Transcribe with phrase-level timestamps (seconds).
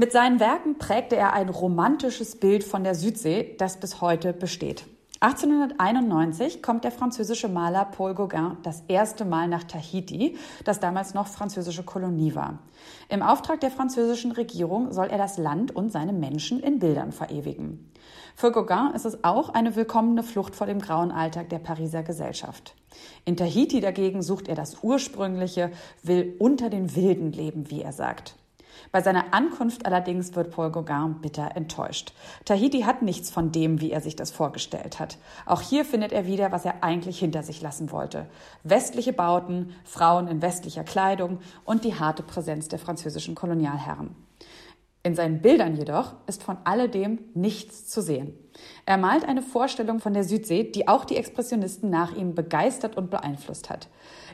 [0.00, 4.86] Mit seinen Werken prägte er ein romantisches Bild von der Südsee, das bis heute besteht.
[5.20, 11.26] 1891 kommt der französische Maler Paul Gauguin das erste Mal nach Tahiti, das damals noch
[11.26, 12.60] französische Kolonie war.
[13.10, 17.92] Im Auftrag der französischen Regierung soll er das Land und seine Menschen in Bildern verewigen.
[18.34, 22.74] Für Gauguin ist es auch eine willkommene Flucht vor dem grauen Alltag der Pariser Gesellschaft.
[23.26, 25.70] In Tahiti dagegen sucht er das Ursprüngliche,
[26.02, 28.36] will unter den Wilden leben, wie er sagt.
[28.92, 32.12] Bei seiner Ankunft allerdings wird Paul Gauguin bitter enttäuscht.
[32.44, 35.18] Tahiti hat nichts von dem, wie er sich das vorgestellt hat.
[35.46, 38.26] Auch hier findet er wieder, was er eigentlich hinter sich lassen wollte.
[38.64, 44.14] Westliche Bauten, Frauen in westlicher Kleidung und die harte Präsenz der französischen Kolonialherren.
[45.02, 48.34] In seinen Bildern jedoch ist von alledem nichts zu sehen.
[48.84, 53.10] Er malt eine Vorstellung von der Südsee, die auch die Expressionisten nach ihm begeistert und
[53.10, 53.88] beeinflusst hat.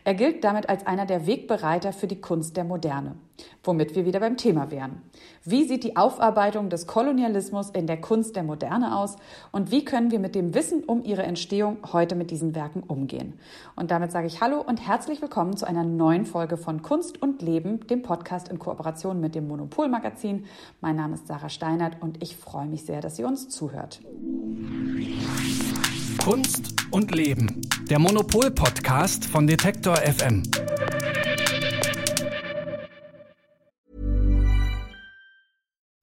[0.07, 3.17] Er gilt damit als einer der Wegbereiter für die Kunst der Moderne,
[3.65, 5.03] womit wir wieder beim Thema wären.
[5.43, 9.17] Wie sieht die Aufarbeitung des Kolonialismus in der Kunst der Moderne aus
[9.51, 13.33] und wie können wir mit dem Wissen um ihre Entstehung heute mit diesen Werken umgehen?
[13.75, 17.43] Und damit sage ich Hallo und herzlich willkommen zu einer neuen Folge von Kunst und
[17.43, 20.45] Leben, dem Podcast in Kooperation mit dem Monopol Magazin.
[20.81, 23.99] Mein Name ist Sarah Steinert und ich freue mich sehr, dass ihr uns zuhört.
[26.19, 27.61] Kunst und Leben.
[27.89, 30.43] Der Monopol-Podcast von Detektor FM.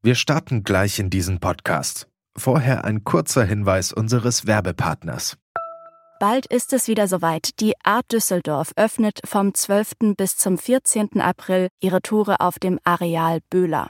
[0.01, 2.07] Wir starten gleich in diesen Podcast.
[2.37, 5.37] Vorher ein kurzer Hinweis unseres Werbepartners.
[6.19, 7.59] Bald ist es wieder soweit.
[7.59, 10.15] Die Art Düsseldorf öffnet vom 12.
[10.17, 11.19] bis zum 14.
[11.19, 13.89] April ihre Tore auf dem Areal Böhler.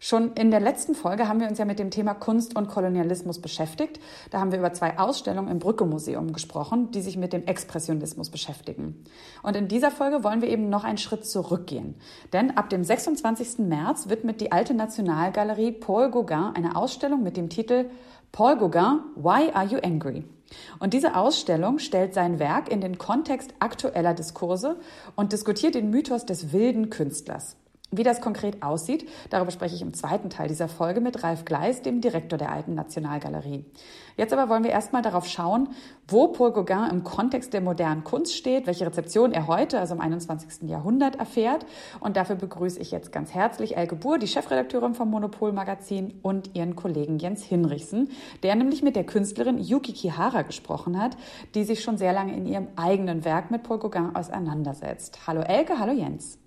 [0.00, 3.40] Schon in der letzten Folge haben wir uns ja mit dem Thema Kunst und Kolonialismus
[3.40, 3.98] beschäftigt.
[4.30, 9.04] Da haben wir über zwei Ausstellungen im Brücke-Museum gesprochen, die sich mit dem Expressionismus beschäftigen.
[9.42, 11.96] Und in dieser Folge wollen wir eben noch einen Schritt zurückgehen.
[12.32, 13.58] Denn ab dem 26.
[13.58, 17.90] März widmet die Alte Nationalgalerie Paul Gauguin eine Ausstellung mit dem Titel
[18.30, 20.24] Paul Gauguin, Why Are You Angry?
[20.78, 24.78] Und diese Ausstellung stellt sein Werk in den Kontext aktueller Diskurse
[25.16, 27.56] und diskutiert den Mythos des wilden Künstlers.
[27.90, 31.80] Wie das konkret aussieht, darüber spreche ich im zweiten Teil dieser Folge mit Ralf Gleis,
[31.80, 33.64] dem Direktor der Alten Nationalgalerie.
[34.18, 35.70] Jetzt aber wollen wir erstmal darauf schauen,
[36.06, 40.02] wo Paul Gauguin im Kontext der modernen Kunst steht, welche Rezeption er heute, also im
[40.02, 40.68] 21.
[40.68, 41.64] Jahrhundert, erfährt.
[41.98, 46.54] Und dafür begrüße ich jetzt ganz herzlich Elke Buhr, die Chefredakteurin vom Monopol Magazin und
[46.54, 48.10] ihren Kollegen Jens Hinrichsen,
[48.42, 51.16] der nämlich mit der Künstlerin Yuki Kihara gesprochen hat,
[51.54, 55.26] die sich schon sehr lange in ihrem eigenen Werk mit Paul Gauguin auseinandersetzt.
[55.26, 56.38] Hallo Elke, hallo Jens.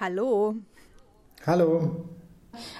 [0.00, 0.54] Hallo.
[1.46, 2.06] Hallo.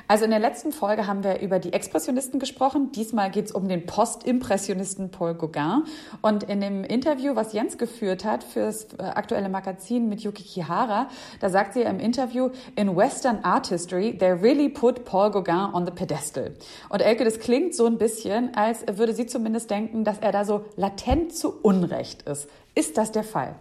[0.08, 2.92] Also in der letzten Folge haben wir über die Expressionisten gesprochen.
[2.92, 5.82] Diesmal geht es um den Postimpressionisten Paul Gauguin.
[6.22, 10.42] Und in dem Interview, was Jens geführt hat für das äh, aktuelle Magazin mit Yuki
[10.42, 11.10] Kihara,
[11.40, 15.84] da sagt sie im Interview, in Western Art History, they really put Paul Gauguin on
[15.84, 16.54] the pedestal.
[16.88, 20.46] Und Elke, das klingt so ein bisschen, als würde sie zumindest denken, dass er da
[20.46, 22.48] so latent zu Unrecht ist.
[22.74, 23.56] Ist das der Fall?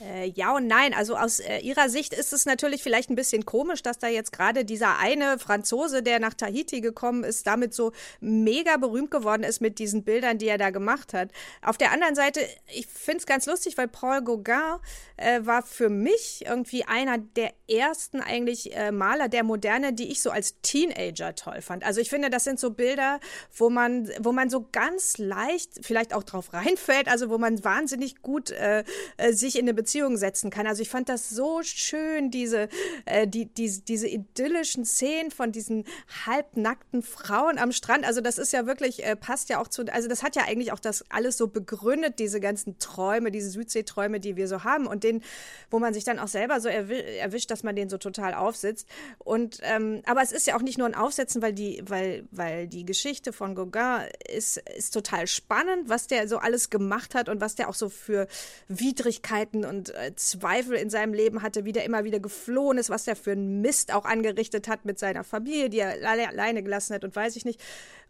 [0.00, 0.94] Äh, ja und nein.
[0.94, 4.32] Also aus äh, ihrer Sicht ist es natürlich vielleicht ein bisschen komisch, dass da jetzt
[4.32, 9.60] gerade dieser eine Franzose, der nach Tahiti gekommen ist, damit so mega berühmt geworden ist
[9.60, 11.30] mit diesen Bildern, die er da gemacht hat.
[11.62, 12.40] Auf der anderen Seite,
[12.74, 14.78] ich finde es ganz lustig, weil Paul Gauguin
[15.18, 20.22] äh, war für mich irgendwie einer der ersten eigentlich äh, Maler der Moderne, die ich
[20.22, 21.84] so als Teenager toll fand.
[21.84, 23.20] Also ich finde, das sind so Bilder,
[23.54, 28.22] wo man, wo man so ganz leicht vielleicht auch drauf reinfällt, also wo man wahnsinnig
[28.22, 28.84] gut äh,
[29.18, 30.68] äh sich in eine Beziehung Beziehung setzen kann.
[30.68, 32.68] Also ich fand das so schön, diese,
[33.06, 35.84] äh, die, die, diese idyllischen Szenen von diesen
[36.26, 38.06] halbnackten Frauen am Strand.
[38.06, 40.70] Also das ist ja wirklich, äh, passt ja auch zu, also das hat ja eigentlich
[40.70, 45.02] auch das alles so begründet, diese ganzen Träume, diese Südseeträume, die wir so haben und
[45.02, 45.24] den,
[45.72, 48.86] wo man sich dann auch selber so erwischt, dass man den so total aufsitzt.
[49.18, 52.68] Und ähm, aber es ist ja auch nicht nur ein Aufsetzen, weil die, weil, weil
[52.68, 57.40] die Geschichte von Gauguin ist, ist total spannend, was der so alles gemacht hat und
[57.40, 58.28] was der auch so für
[58.68, 63.04] Widrigkeiten und äh, Zweifel in seinem Leben hatte, wie der immer wieder geflohen ist, was
[63.04, 67.04] der für einen Mist auch angerichtet hat mit seiner Familie, die er alleine gelassen hat
[67.04, 67.60] und weiß ich nicht.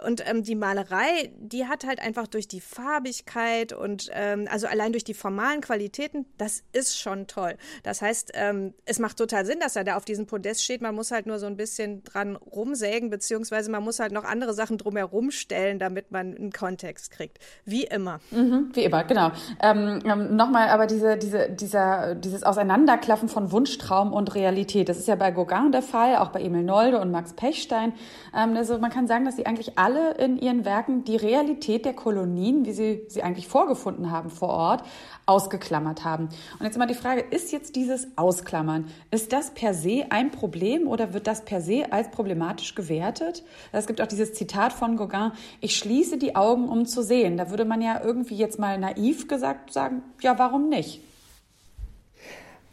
[0.04, 4.92] Und ähm, die Malerei, die hat halt einfach durch die Farbigkeit und ähm, also allein
[4.92, 7.56] durch die formalen Qualitäten, das ist schon toll.
[7.82, 10.82] Das heißt, ähm, es macht total Sinn, dass er da auf diesem Podest steht.
[10.82, 14.54] Man muss halt nur so ein bisschen dran rumsägen, beziehungsweise man muss halt noch andere
[14.54, 17.38] Sachen drumherum stellen, damit man einen Kontext kriegt.
[17.64, 18.20] Wie immer.
[18.30, 19.32] Mhm, wie immer, genau.
[19.62, 24.88] Ähm, ähm, Nochmal aber diese, diese, dieser, dieses Auseinanderklaffen von Wunschtraum und Realität.
[24.88, 27.92] Das ist ja bei Gauguin der Fall, auch bei Emil Nolde und Max Pechstein.
[28.36, 31.84] Ähm, also man kann sagen, dass sie eigentlich alle alle in ihren Werken die Realität
[31.84, 34.84] der Kolonien, wie sie sie eigentlich vorgefunden haben vor Ort,
[35.26, 36.28] ausgeklammert haben.
[36.58, 40.86] Und jetzt immer die Frage, ist jetzt dieses Ausklammern, ist das per se ein Problem
[40.86, 43.44] oder wird das per se als problematisch gewertet?
[43.72, 47.36] Es gibt auch dieses Zitat von Gauguin, ich schließe die Augen, um zu sehen.
[47.36, 51.02] Da würde man ja irgendwie jetzt mal naiv gesagt sagen, ja, warum nicht?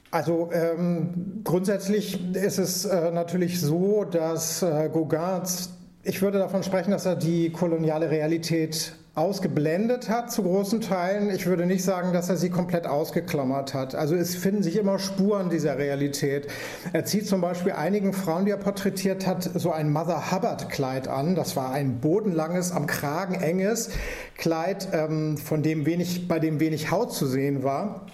[0.10, 5.77] Also ähm, grundsätzlich ist es äh, natürlich so, dass äh, Gauguins
[6.08, 11.32] ich würde davon sprechen, dass er die koloniale Realität ausgeblendet hat zu großen Teilen.
[11.32, 13.96] Ich würde nicht sagen, dass er sie komplett ausgeklammert hat.
[13.96, 16.48] Also es finden sich immer Spuren dieser Realität.
[16.94, 21.08] Er zieht zum Beispiel einigen Frauen, die er porträtiert hat, so ein Mother Hubbard Kleid
[21.08, 21.36] an.
[21.36, 23.90] Das war ein bodenlanges, am Kragen enges
[24.38, 28.06] Kleid, ähm, von dem wenig, bei dem wenig Haut zu sehen war.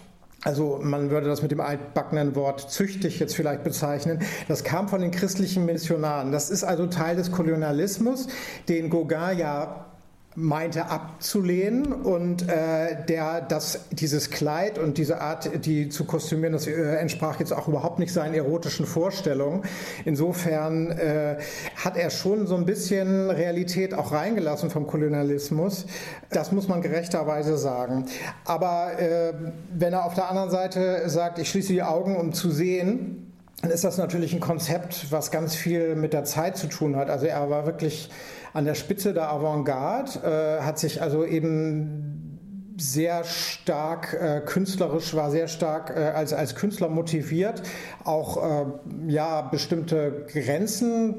[0.44, 4.19] Also man würde das mit dem altbackenen Wort züchtig jetzt vielleicht bezeichnen.
[4.48, 6.31] Das kam von den christlichen Missionaren.
[6.31, 8.28] Das ist also Teil des Kolonialismus,
[8.68, 9.93] den Gauguin ja
[10.35, 16.65] meinte abzulehnen und äh, der das dieses Kleid und diese Art, die zu kostümieren, das
[16.68, 19.63] äh, entsprach jetzt auch überhaupt nicht seinen erotischen Vorstellungen.
[20.06, 21.38] Insofern äh,
[21.75, 25.85] hat er schon so ein bisschen Realität auch reingelassen vom Kolonialismus.
[26.31, 28.06] Das muss man gerechterweise sagen.
[28.45, 29.33] Aber äh,
[29.71, 33.71] wenn er auf der anderen Seite sagt, ich schließe die Augen, um zu sehen, dann
[33.71, 37.09] ist das natürlich ein Konzept, was ganz viel mit der Zeit zu tun hat.
[37.09, 38.09] Also er war wirklich
[38.53, 42.33] an der Spitze der Avantgarde, äh, hat sich also eben
[42.77, 47.61] sehr stark äh, künstlerisch, war sehr stark äh, als, als Künstler motiviert,
[48.03, 48.65] auch äh,
[49.07, 51.15] ja, bestimmte Grenzen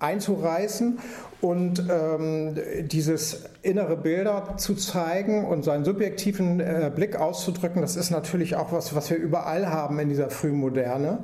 [0.00, 0.98] einzureißen
[1.40, 8.10] und ähm, dieses innere Bilder zu zeigen und seinen subjektiven äh, Blick auszudrücken, das ist
[8.10, 11.20] natürlich auch was, was wir überall haben in dieser Frühmoderne.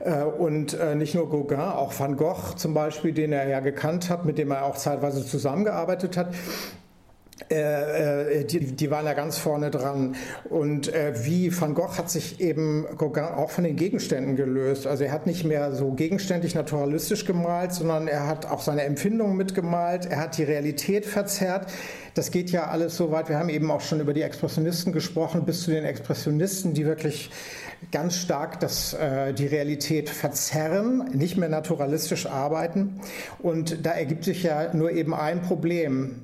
[0.00, 4.10] Äh, und äh, nicht nur Gauguin, auch Van Gogh zum Beispiel, den er ja gekannt
[4.10, 6.28] hat, mit dem er auch zeitweise zusammengearbeitet hat.
[7.50, 10.16] Äh, äh, die, die, waren ja ganz vorne dran.
[10.48, 14.86] Und äh, wie Van Gogh hat sich eben Gauguin auch von den Gegenständen gelöst.
[14.86, 19.36] Also er hat nicht mehr so gegenständig naturalistisch gemalt, sondern er hat auch seine Empfindungen
[19.36, 20.06] mitgemalt.
[20.06, 21.70] Er hat die Realität verzerrt.
[22.14, 23.28] Das geht ja alles so weit.
[23.28, 27.30] Wir haben eben auch schon über die Expressionisten gesprochen, bis zu den Expressionisten, die wirklich
[27.90, 33.00] ganz stark das, äh, die Realität verzerren, nicht mehr naturalistisch arbeiten.
[33.40, 36.22] Und da ergibt sich ja nur eben ein Problem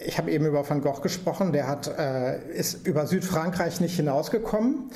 [0.00, 4.90] ich habe eben über Van Gogh gesprochen, der hat, äh, ist über Südfrankreich nicht hinausgekommen.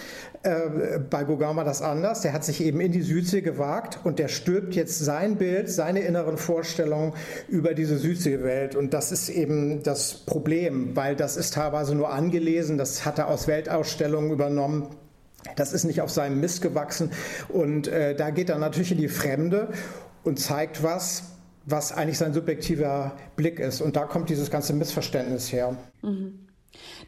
[0.45, 2.21] Äh, bei Gauguin war das anders.
[2.21, 6.01] Der hat sich eben in die Südsee gewagt und der stülpt jetzt sein Bild, seine
[6.01, 7.15] inneren Vorstellungen
[7.49, 8.77] über diese Südseewelt.
[8.77, 13.27] Und das ist eben das Problem, weil das ist teilweise nur angelesen, das hat er
[13.27, 14.87] aus Weltausstellungen übernommen.
[15.57, 17.11] Das ist nicht auf seinem Mist gewachsen.
[17.49, 19.69] Und äh, da geht er natürlich in die Fremde
[20.23, 21.32] und zeigt was,
[21.65, 23.81] was eigentlich sein subjektiver Blick ist.
[23.81, 25.77] Und da kommt dieses ganze Missverständnis her.
[26.03, 26.47] Mhm.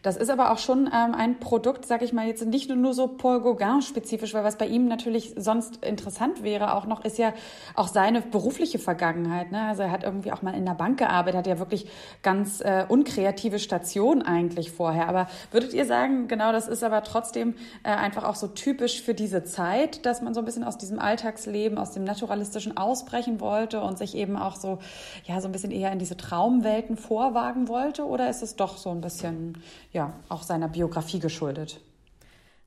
[0.04, 3.08] Das ist aber auch schon ähm, ein Produkt, sage ich mal, jetzt nicht nur so
[3.08, 7.32] Paul Gauguin-spezifisch, weil was bei ihm natürlich sonst interessant wäre auch noch, ist ja
[7.74, 9.50] auch seine berufliche Vergangenheit.
[9.50, 9.62] Ne?
[9.62, 11.86] Also er hat irgendwie auch mal in der Bank gearbeitet, hat ja wirklich
[12.20, 15.08] ganz äh, unkreative Stationen eigentlich vorher.
[15.08, 19.14] Aber würdet ihr sagen, genau das ist aber trotzdem äh, einfach auch so typisch für
[19.14, 23.80] diese Zeit, dass man so ein bisschen aus diesem Alltagsleben, aus dem Naturalistischen ausbrechen wollte
[23.80, 24.80] und sich eben auch so,
[25.24, 28.04] ja, so ein bisschen eher in diese Traumwelten vorwagen wollte?
[28.04, 29.56] Oder ist es doch so ein bisschen
[29.94, 31.80] ja, auch seiner Biografie geschuldet.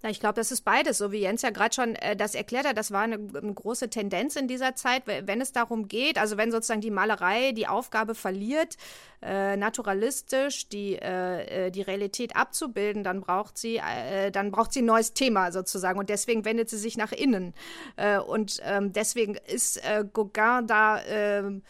[0.04, 2.68] Na, ich glaube, das ist beides, so wie Jens ja gerade schon äh, das erklärt
[2.68, 2.78] hat.
[2.78, 6.52] Das war eine, eine, große Tendenz in dieser Zeit, wenn es darum geht, also wenn
[6.52, 8.78] sozusagen die Malerei die Aufgabe verliert,
[9.24, 14.84] äh, naturalistisch die, äh, äh die Realität abzubilden, dann braucht sie, äh, dann braucht sie
[14.84, 17.56] ein neues Thema sozusagen und deswegen wendet sie sich nach innen.
[17.96, 19.82] Äh, und ähm, deswegen ist
[20.14, 21.64] Gauguin da ähm,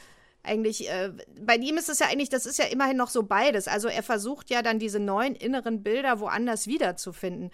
[0.48, 3.68] eigentlich, äh, bei ihm ist es ja eigentlich, das ist ja immerhin noch so beides.
[3.68, 7.52] Also er versucht ja dann diese neuen inneren Bilder woanders wiederzufinden.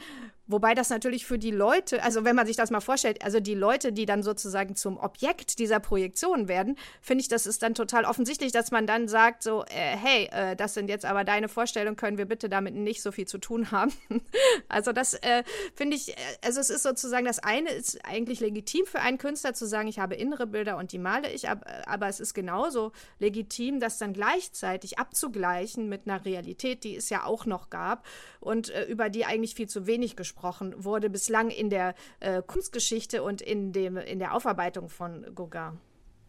[0.54, 3.56] Wobei das natürlich für die Leute, also wenn man sich das mal vorstellt, also die
[3.56, 8.06] Leute, die dann sozusagen zum Objekt dieser Projektion werden, finde ich, das ist dann total
[8.06, 11.96] offensichtlich, dass man dann sagt, so, äh, hey, äh, das sind jetzt aber deine Vorstellungen,
[11.96, 13.92] können wir bitte damit nicht so viel zu tun haben.
[14.70, 15.44] also das äh,
[15.74, 19.56] finde ich, äh, also es ist sozusagen, das eine ist eigentlich legitim für einen Künstler
[19.56, 22.92] zu sagen, ich habe innere Bilder und die male ich, aber, aber es ist genauso
[23.18, 28.06] legitim, das dann gleichzeitig abzugleichen mit einer Realität, die es ja auch noch gab
[28.40, 32.42] und äh, über die eigentlich viel zu wenig gesprochen gesprochen wurde bislang in der äh,
[32.42, 35.80] Kunstgeschichte und in, dem, in der Aufarbeitung von Gauguin.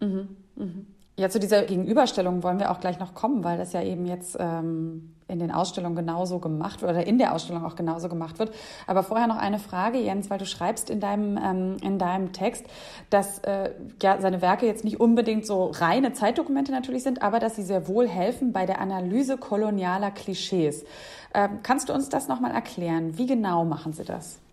[0.00, 0.86] Mhm, mhm.
[1.16, 4.36] Ja, zu dieser Gegenüberstellung wollen wir auch gleich noch kommen, weil das ja eben jetzt
[4.38, 8.54] ähm, in den Ausstellungen genauso gemacht wird oder in der Ausstellung auch genauso gemacht wird.
[8.86, 12.64] Aber vorher noch eine Frage, Jens, weil du schreibst in deinem, ähm, in deinem Text,
[13.10, 13.70] dass äh,
[14.02, 17.88] ja, seine Werke jetzt nicht unbedingt so reine Zeitdokumente natürlich sind, aber dass sie sehr
[17.88, 20.84] wohl helfen bei der Analyse kolonialer Klischees.
[21.32, 23.16] Ähm, kannst du uns das nochmal erklären?
[23.16, 24.43] Wie genau machen Sie das?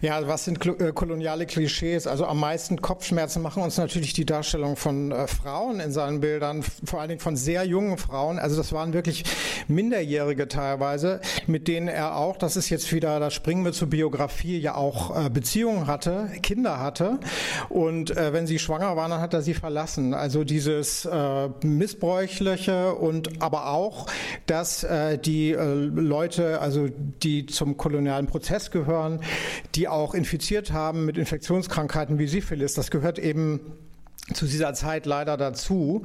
[0.00, 2.06] Ja, was sind äh, koloniale Klischees?
[2.06, 6.62] Also am meisten Kopfschmerzen machen uns natürlich die Darstellung von äh, Frauen in seinen Bildern,
[6.84, 8.38] vor allen Dingen von sehr jungen Frauen.
[8.38, 9.24] Also das waren wirklich
[9.66, 14.58] Minderjährige teilweise, mit denen er auch, das ist jetzt wieder, da springen wir zur Biografie,
[14.58, 17.18] ja auch äh, Beziehungen hatte, Kinder hatte.
[17.68, 20.14] Und wenn sie schwanger waren, dann hat er sie verlassen.
[20.14, 21.08] Also dieses
[21.62, 24.06] Missbräuchliche und aber auch,
[24.46, 24.86] dass
[25.24, 26.88] die Leute, also
[27.22, 29.20] die zum kolonialen Prozess gehören,
[29.74, 32.74] die auch infiziert haben mit Infektionskrankheiten wie Syphilis.
[32.74, 33.60] Das gehört eben
[34.34, 36.02] zu dieser Zeit leider dazu.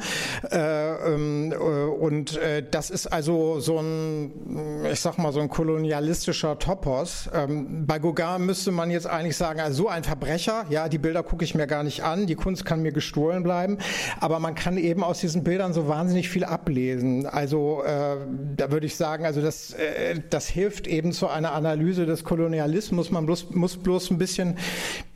[0.51, 5.49] Äh, ähm, äh, und äh, das ist also so ein, ich sag mal, so ein
[5.49, 7.29] kolonialistischer Topos.
[7.33, 11.23] Ähm, bei Gauguin müsste man jetzt eigentlich sagen, also so ein Verbrecher, ja, die Bilder
[11.23, 13.77] gucke ich mir gar nicht an, die Kunst kann mir gestohlen bleiben,
[14.19, 17.25] aber man kann eben aus diesen Bildern so wahnsinnig viel ablesen.
[17.25, 18.17] Also äh,
[18.55, 23.11] da würde ich sagen, also das, äh, das hilft eben zu einer Analyse des Kolonialismus.
[23.11, 24.57] Man bloß, muss bloß ein bisschen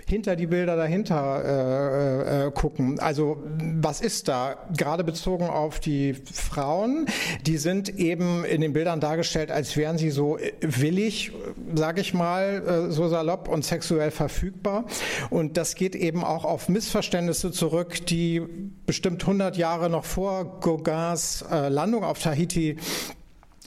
[0.10, 3.00] hinter die Bilder dahinter äh, äh, gucken.
[3.00, 4.58] Also was ist da?
[4.76, 7.08] Gerade bezogen auf die Frauen,
[7.46, 11.32] die sind eben in den Bildern dargestellt, als wären sie so willig,
[11.76, 14.86] sage ich mal, äh, so salopp und sexuell verfügbar.
[15.30, 18.42] Und das geht eben auch auf Missverständnisse zurück, die
[18.86, 22.78] bestimmt 100 Jahre noch vor Gauguins äh, Landung auf Tahiti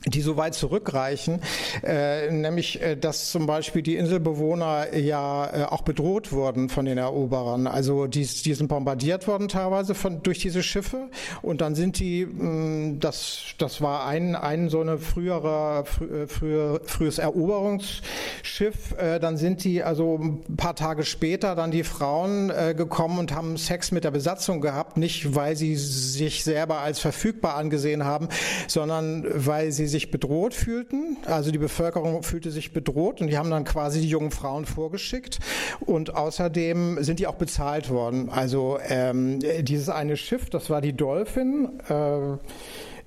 [0.07, 1.41] die so weit zurückreichen,
[1.83, 6.97] äh, nämlich äh, dass zum Beispiel die Inselbewohner ja äh, auch bedroht wurden von den
[6.97, 7.67] Eroberern.
[7.67, 11.11] Also die, die sind bombardiert worden teilweise von, durch diese Schiffe
[11.43, 16.23] und dann sind die, mh, mm, das, das war ein, ein so eine frühere, frü,
[16.23, 21.85] äh, frühe, frühes Eroberungsschiff, äh, dann sind die also ein paar Tage später dann die
[21.85, 26.79] Frauen äh, gekommen und haben Sex mit der Besatzung gehabt, nicht weil sie sich selber
[26.79, 28.29] als verfügbar angesehen haben,
[28.67, 31.19] sondern weil sie sich bedroht fühlten.
[31.27, 35.39] Also die Bevölkerung fühlte sich bedroht und die haben dann quasi die jungen Frauen vorgeschickt.
[35.81, 38.31] Und außerdem sind die auch bezahlt worden.
[38.31, 41.81] Also ähm, dieses eine Schiff, das war die Dolphin.
[41.89, 42.39] Äh,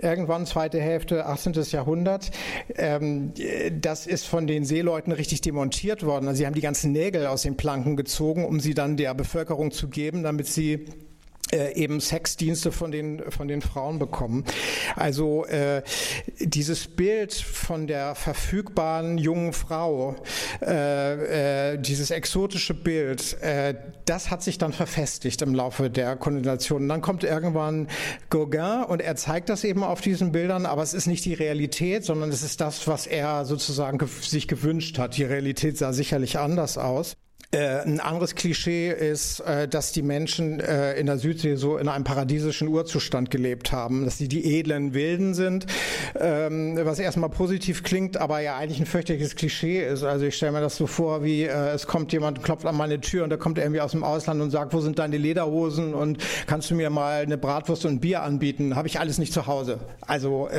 [0.03, 1.53] irgendwann zweite Hälfte 18.
[1.71, 2.31] Jahrhundert.
[2.75, 3.33] Ähm,
[3.79, 6.27] das ist von den Seeleuten richtig demontiert worden.
[6.27, 9.71] Also sie haben die ganzen Nägel aus den Planken gezogen, um sie dann der Bevölkerung
[9.71, 10.85] zu geben, damit sie
[11.53, 14.43] äh, eben Sexdienste von den von den Frauen bekommen.
[14.95, 15.83] Also äh,
[16.39, 20.15] dieses Bild von der verfügbaren jungen Frau,
[20.61, 26.87] äh, äh, dieses exotische Bild, äh, das hat sich dann verfestigt im Laufe der Kondensation.
[26.89, 27.87] Dann kommt irgendwann
[28.29, 32.03] Gauguin und er zeigt das eben auf diesen Bildern, aber es ist nicht die Realität,
[32.03, 35.17] sondern es ist das, was er sozusagen sich gewünscht hat.
[35.17, 37.15] Die Realität sah sicherlich anders aus.
[37.53, 41.87] Äh, ein anderes Klischee ist, äh, dass die Menschen äh, in der Südsee so in
[41.87, 45.67] einem paradiesischen Urzustand gelebt haben, dass sie die edlen Wilden sind,
[46.19, 50.03] ähm, was erstmal positiv klingt, aber ja eigentlich ein fürchterliches Klischee ist.
[50.03, 53.23] Also ich stelle mir das so vor, wie es kommt jemand, klopft an meine Tür
[53.23, 56.17] und da kommt irgendwie aus dem Ausland und sagt, wo sind deine Lederhosen und
[56.47, 58.75] kannst du mir mal eine Bratwurst und ein Bier anbieten?
[58.75, 59.79] Habe ich alles nicht zu Hause.
[60.01, 60.49] Also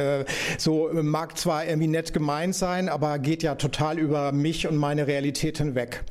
[0.59, 5.07] so mag zwar irgendwie nett gemeint sein, aber geht ja total über mich und meine
[5.07, 6.05] Realität hinweg.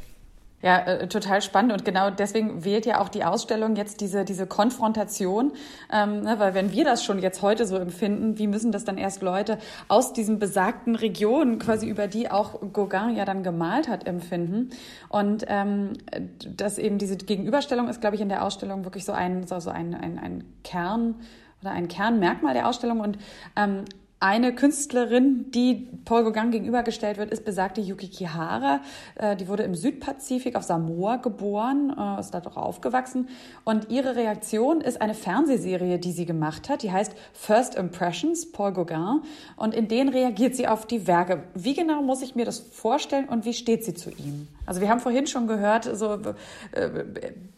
[0.63, 1.73] Ja, äh, total spannend.
[1.73, 5.51] Und genau deswegen wählt ja auch die Ausstellung jetzt diese, diese Konfrontation,
[5.91, 8.97] ähm, ne, weil wenn wir das schon jetzt heute so empfinden, wie müssen das dann
[8.97, 9.57] erst Leute
[9.89, 14.69] aus diesen besagten Regionen, quasi über die auch Gauguin ja dann gemalt hat, empfinden?
[15.09, 15.97] Und ähm,
[16.55, 19.69] dass eben diese Gegenüberstellung ist, glaube ich, in der Ausstellung wirklich so ein, so, so
[19.69, 21.15] ein, ein, ein Kern
[21.61, 23.01] oder ein Kernmerkmal der Ausstellung.
[23.01, 23.17] Und
[23.57, 23.83] ähm,
[24.23, 28.79] eine Künstlerin, die Paul Gauguin gegenübergestellt wird, ist besagte Yuki Kihara.
[29.15, 33.27] Äh, die wurde im Südpazifik auf Samoa geboren, äh, ist da doch aufgewachsen.
[33.65, 36.83] Und ihre Reaktion ist eine Fernsehserie, die sie gemacht hat.
[36.83, 39.23] Die heißt First Impressions, Paul Gauguin.
[39.57, 41.43] Und in denen reagiert sie auf die Werke.
[41.53, 44.47] Wie genau muss ich mir das vorstellen und wie steht sie zu ihm?
[44.65, 46.13] Also wir haben vorhin schon gehört, so,
[46.71, 46.89] äh,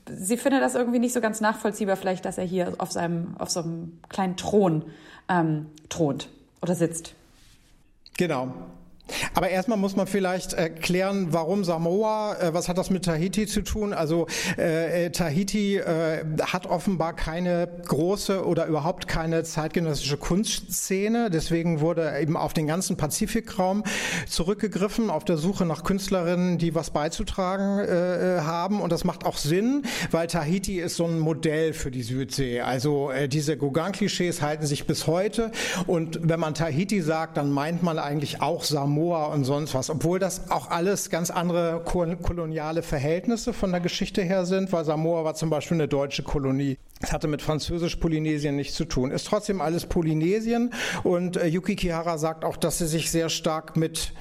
[0.09, 3.51] sie findet das irgendwie nicht so ganz nachvollziehbar, vielleicht, dass er hier auf seinem, auf
[3.51, 4.85] so einem kleinen Thron
[5.29, 6.29] ähm, thront
[6.61, 7.13] oder sitzt.
[8.17, 8.53] Genau.
[9.33, 13.61] Aber erstmal muss man vielleicht erklären, warum Samoa, äh, was hat das mit Tahiti zu
[13.61, 13.93] tun?
[13.93, 21.29] Also äh, Tahiti äh, hat offenbar keine große oder überhaupt keine zeitgenössische Kunstszene.
[21.29, 23.83] Deswegen wurde eben auf den ganzen Pazifikraum
[24.27, 28.81] zurückgegriffen, auf der Suche nach Künstlerinnen, die was beizutragen äh, haben.
[28.81, 32.61] Und das macht auch Sinn, weil Tahiti ist so ein Modell für die Südsee.
[32.61, 35.51] Also äh, diese Gauguin-Klischees halten sich bis heute.
[35.85, 38.94] Und wenn man Tahiti sagt, dann meint man eigentlich auch Samoa.
[38.95, 44.21] Samoa und sonst was, obwohl das auch alles ganz andere koloniale Verhältnisse von der Geschichte
[44.21, 46.77] her sind, weil Samoa war zum Beispiel eine deutsche Kolonie.
[47.01, 49.11] Es hatte mit Französisch-Polynesien nichts zu tun.
[49.11, 50.71] Ist trotzdem alles Polynesien
[51.03, 54.13] und äh, Yuki Kihara sagt auch, dass sie sich sehr stark mit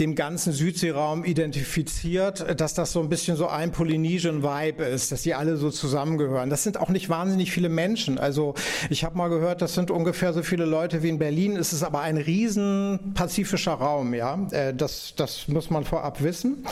[0.00, 5.22] dem ganzen Südseeraum identifiziert, dass das so ein bisschen so ein Polynesian Vibe ist, dass
[5.22, 6.50] die alle so zusammengehören.
[6.50, 8.18] Das sind auch nicht wahnsinnig viele Menschen.
[8.18, 8.54] Also
[8.90, 11.56] ich habe mal gehört, das sind ungefähr so viele Leute wie in Berlin.
[11.56, 14.12] Es ist aber ein riesen pazifischer Raum.
[14.12, 16.66] Ja, äh, das, das muss man vorab wissen.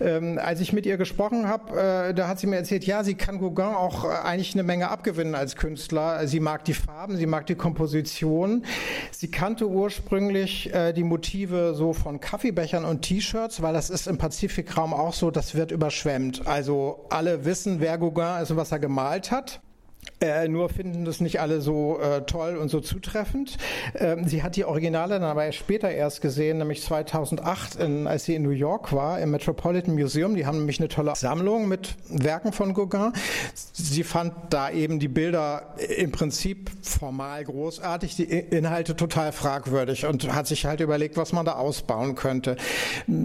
[0.00, 3.14] Ähm, als ich mit ihr gesprochen habe, äh, da hat sie mir erzählt, ja, sie
[3.14, 6.26] kann Gauguin auch äh, eigentlich eine Menge abgewinnen als Künstler.
[6.26, 8.64] Sie mag die Farben, sie mag die Komposition.
[9.12, 14.18] Sie kannte ursprünglich die Motive so von Kaffeebechern Aschenbechern und T-Shirts, weil das ist im
[14.18, 16.46] Pazifikraum auch so, das wird überschwemmt.
[16.46, 19.60] Also alle wissen, wer Gauguin ist und was er gemalt hat.
[20.18, 23.58] Äh, nur finden das nicht alle so äh, toll und so zutreffend.
[23.94, 28.34] Ähm, sie hat die Originale dann aber später erst gesehen, nämlich 2008, in, als sie
[28.34, 30.34] in New York war, im Metropolitan Museum.
[30.34, 33.12] Die haben nämlich eine tolle Sammlung mit Werken von Gauguin.
[33.54, 40.32] Sie fand da eben die Bilder im Prinzip formal großartig, die Inhalte total fragwürdig und
[40.34, 42.56] hat sich halt überlegt, was man da ausbauen könnte.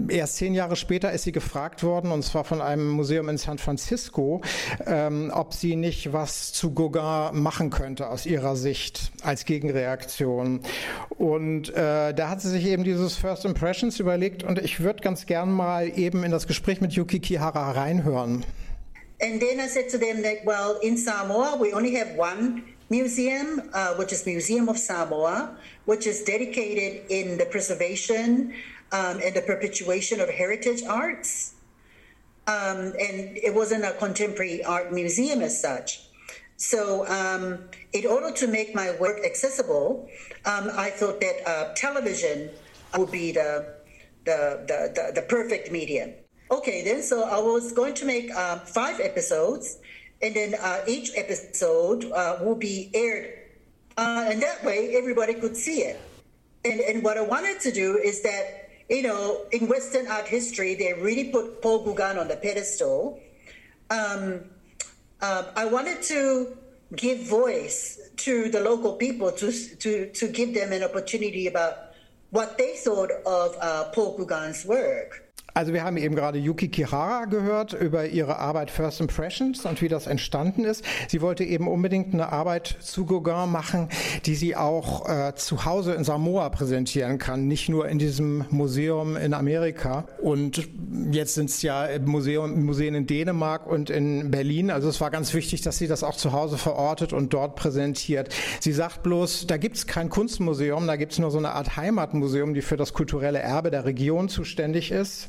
[0.08, 3.56] Erst zehn Jahre später ist sie gefragt worden, und zwar von einem Museum in San
[3.56, 4.42] Francisco,
[4.86, 10.60] ähm, ob sie nicht was zu Gauguin machen könnte aus ihrer Sicht als Gegenreaktion.
[11.10, 15.26] Und äh, da hat sie sich eben dieses First Impressions überlegt und ich würde ganz
[15.26, 18.44] gern mal eben in das Gespräch mit Yuki Kihara reinhören.
[19.20, 23.70] And then I said to them that, well, in Samoa, we only have one museum,
[23.72, 25.56] uh, which is Museum of Samoa,
[25.86, 28.52] which is dedicated in the preservation
[28.90, 31.54] um, and the perpetuation of heritage arts.
[32.48, 36.01] Um, and it wasn't a contemporary art museum as such.
[36.62, 37.58] So, um,
[37.92, 40.08] in order to make my work accessible,
[40.44, 42.50] um, I thought that uh, television
[42.96, 43.74] would be the,
[44.24, 46.12] the, the, the, the, perfect medium.
[46.52, 49.78] Okay, then, so I was going to make uh, five episodes,
[50.22, 53.40] and then uh, each episode uh, will be aired.
[53.96, 56.00] Uh, and that way, everybody could see it.
[56.64, 60.76] And, and what I wanted to do is that, you know, in Western art history,
[60.76, 63.18] they really put Paul Gauguin on the pedestal.
[63.90, 64.42] Um,
[65.22, 66.56] um, I wanted to
[66.96, 71.94] give voice to the local people to, to, to give them an opportunity about
[72.30, 74.16] what they thought of uh, Paul
[74.66, 75.21] work.
[75.54, 79.88] Also wir haben eben gerade Yuki Kihara gehört über ihre Arbeit First Impressions und wie
[79.88, 80.82] das entstanden ist.
[81.08, 83.88] Sie wollte eben unbedingt eine Arbeit zu Gauguin machen,
[84.24, 89.16] die sie auch äh, zu Hause in Samoa präsentieren kann, nicht nur in diesem Museum
[89.16, 90.06] in Amerika.
[90.22, 90.68] Und
[91.10, 94.70] jetzt sind es ja Museum, Museen in Dänemark und in Berlin.
[94.70, 98.32] Also es war ganz wichtig, dass sie das auch zu Hause verortet und dort präsentiert.
[98.60, 101.76] Sie sagt bloß, da gibt es kein Kunstmuseum, da gibt es nur so eine Art
[101.76, 105.28] Heimatmuseum, die für das kulturelle Erbe der Region zuständig ist.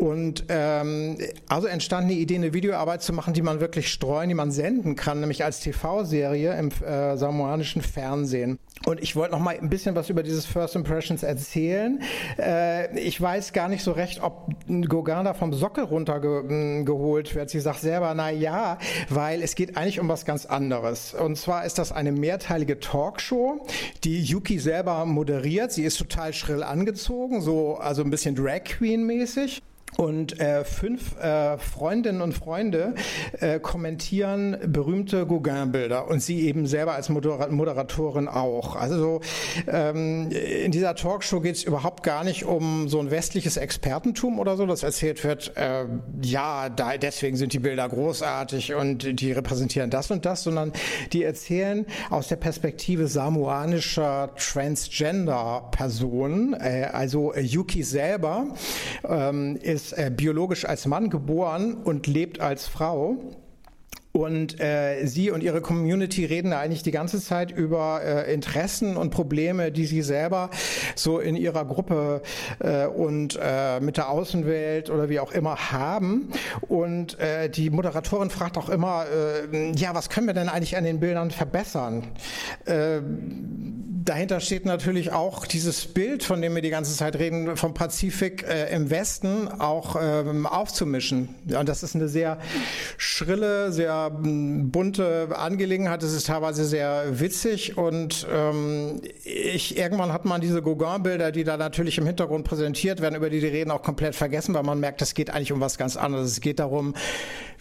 [0.00, 4.34] Und ähm, also entstand die Idee, eine Videoarbeit zu machen, die man wirklich streuen, die
[4.34, 8.58] man senden kann, nämlich als TV-Serie im äh, samoanischen Fernsehen.
[8.86, 12.00] Und ich wollte noch mal ein bisschen was über dieses First Impressions erzählen.
[12.38, 17.50] Äh, ich weiß gar nicht so recht, ob da vom Sockel runtergeholt wird.
[17.50, 18.78] Sie sagt selber, na ja,
[19.10, 21.12] weil es geht eigentlich um was ganz anderes.
[21.12, 23.66] Und zwar ist das eine mehrteilige Talkshow,
[24.04, 25.72] die Yuki selber moderiert.
[25.72, 29.60] Sie ist total schrill angezogen, so also ein bisschen Drag Queen mäßig.
[29.96, 32.94] Und äh, fünf äh, Freundinnen und Freunde
[33.40, 38.76] äh, kommentieren berühmte Gauguin-Bilder und sie eben selber als Moder Moderatorin auch.
[38.76, 39.20] Also
[39.66, 44.56] ähm, in dieser Talkshow geht es überhaupt gar nicht um so ein westliches Expertentum oder
[44.56, 45.86] so, das erzählt wird, äh,
[46.22, 50.72] ja, da, deswegen sind die Bilder großartig und die repräsentieren das und das, sondern
[51.12, 56.54] die erzählen aus der Perspektive samoanischer Transgender-Personen.
[56.54, 58.46] Äh, also Yuki selber
[59.08, 63.16] ähm, ist ist äh, biologisch als Mann geboren und lebt als Frau.
[64.12, 69.10] Und äh, sie und ihre Community reden eigentlich die ganze Zeit über äh, Interessen und
[69.10, 70.50] Probleme, die sie selber
[70.96, 72.22] so in ihrer Gruppe
[72.58, 76.28] äh, und äh, mit der Außenwelt oder wie auch immer haben.
[76.66, 79.06] Und äh, die Moderatorin fragt auch immer,
[79.52, 82.02] äh, ja, was können wir denn eigentlich an den Bildern verbessern?
[82.64, 83.00] Äh,
[84.04, 88.44] dahinter steht natürlich auch dieses Bild, von dem wir die ganze Zeit reden, vom Pazifik
[88.48, 91.34] äh, im Westen auch ähm, aufzumischen.
[91.46, 92.38] Und das ist eine sehr
[92.96, 96.02] schrille, sehr bunte Angelegenheit.
[96.02, 101.56] Es ist teilweise sehr witzig und ähm, ich irgendwann hat man diese Gauguin-Bilder, die da
[101.56, 105.02] natürlich im Hintergrund präsentiert werden, über die die reden, auch komplett vergessen, weil man merkt,
[105.02, 106.32] es geht eigentlich um was ganz anderes.
[106.32, 106.94] Es geht darum,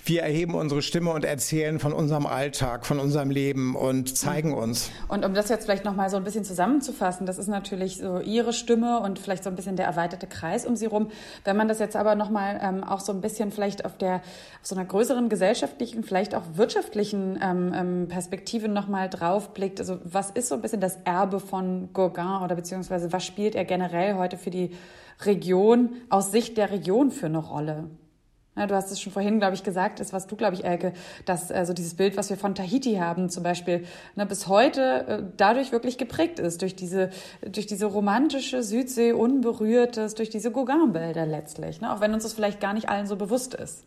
[0.05, 4.89] wir erheben unsere Stimme und erzählen von unserem Alltag, von unserem Leben und zeigen uns.
[5.07, 8.19] Und um das jetzt vielleicht noch mal so ein bisschen zusammenzufassen, das ist natürlich so
[8.19, 11.09] Ihre Stimme und vielleicht so ein bisschen der erweiterte Kreis um Sie rum.
[11.43, 14.15] Wenn man das jetzt aber noch mal ähm, auch so ein bisschen vielleicht auf der
[14.15, 19.99] auf so einer größeren gesellschaftlichen, vielleicht auch wirtschaftlichen ähm, ähm Perspektive noch mal draufblickt, also
[20.03, 24.15] was ist so ein bisschen das Erbe von Gauguin oder beziehungsweise was spielt er generell
[24.15, 24.71] heute für die
[25.21, 27.89] Region aus Sicht der Region für eine Rolle?
[28.67, 30.93] Du hast es schon vorhin, glaube ich, gesagt, ist was du, glaube ich, Elke,
[31.25, 35.23] dass also dieses Bild, was wir von Tahiti haben, zum Beispiel, ne, bis heute äh,
[35.37, 37.09] dadurch wirklich geprägt ist, durch diese,
[37.41, 42.59] durch diese romantische Südsee, unberührtes, durch diese Gauguin-Bilder letztlich, ne, auch wenn uns das vielleicht
[42.59, 43.85] gar nicht allen so bewusst ist.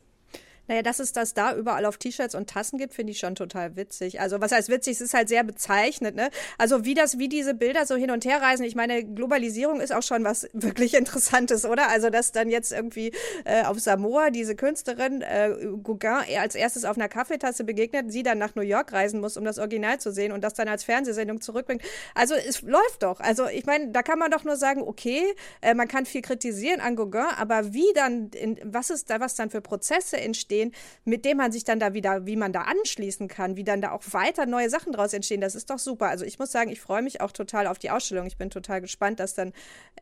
[0.73, 3.77] Naja, dass es das da überall auf T-Shirts und Tassen gibt, finde ich schon total
[3.77, 4.23] witzig.
[4.23, 6.31] Also was heißt witzig, es ist halt sehr bezeichnet, ne?
[6.57, 8.65] Also wie das, wie diese Bilder so hin und her reisen.
[8.65, 11.91] Ich meine, Globalisierung ist auch schon was wirklich Interessantes, oder?
[11.91, 13.13] Also dass dann jetzt irgendwie
[13.45, 15.51] äh, auf Samoa diese Künstlerin äh,
[15.83, 19.45] Gauguin als erstes auf einer Kaffeetasse begegnet, sie dann nach New York reisen muss, um
[19.45, 21.83] das Original zu sehen und das dann als Fernsehsendung zurückbringt.
[22.15, 23.21] Also es läuft doch.
[23.21, 25.23] Also ich meine, da kann man doch nur sagen, okay,
[25.61, 29.35] äh, man kann viel kritisieren an Gauguin, aber wie dann, in, was ist da, was
[29.35, 30.62] dann für Prozesse entstehen?
[30.63, 30.73] Entstehen,
[31.05, 33.93] mit dem man sich dann da wieder, wie man da anschließen kann, wie dann da
[33.93, 35.41] auch weiter neue Sachen draus entstehen.
[35.41, 36.09] Das ist doch super.
[36.09, 38.27] Also ich muss sagen, ich freue mich auch total auf die Ausstellung.
[38.27, 39.53] Ich bin total gespannt, das dann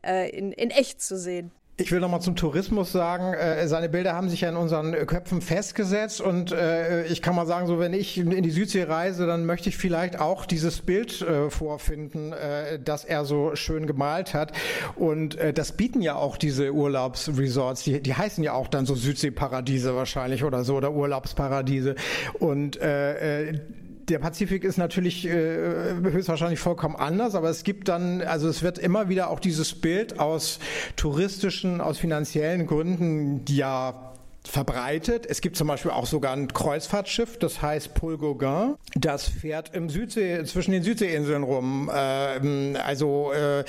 [0.05, 1.51] äh, in, in echt zu sehen.
[1.77, 4.91] Ich will noch mal zum Tourismus sagen, äh, seine Bilder haben sich ja in unseren
[5.07, 9.25] Köpfen festgesetzt und äh, ich kann mal sagen, so wenn ich in die Südsee reise,
[9.25, 14.33] dann möchte ich vielleicht auch dieses Bild äh, vorfinden, äh, das er so schön gemalt
[14.33, 14.51] hat.
[14.95, 18.93] Und äh, das bieten ja auch diese Urlaubsresorts, die, die heißen ja auch dann so
[18.93, 21.95] Südseeparadiese wahrscheinlich oder so oder Urlaubsparadiese.
[22.37, 23.59] Und äh, äh
[24.09, 28.77] der Pazifik ist natürlich äh, höchstwahrscheinlich vollkommen anders, aber es gibt dann, also es wird
[28.77, 30.59] immer wieder auch dieses Bild aus
[30.95, 34.11] touristischen, aus finanziellen Gründen ja
[34.43, 35.25] verbreitet.
[35.29, 38.75] Es gibt zum Beispiel auch sogar ein Kreuzfahrtschiff, das heißt Paul Gauguin.
[38.95, 41.91] Das fährt im Südsee, zwischen den Südseeinseln rum.
[41.93, 43.63] Ähm, also äh,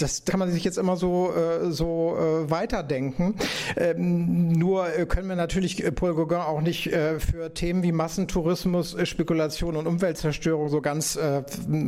[0.00, 3.34] das kann man sich jetzt immer so, äh, so äh, weiterdenken.
[3.76, 9.76] Ähm, nur äh, können wir natürlich Paul Gauguin auch nicht für Themen wie Massentourismus, Spekulation
[9.76, 11.18] und Umweltzerstörung so ganz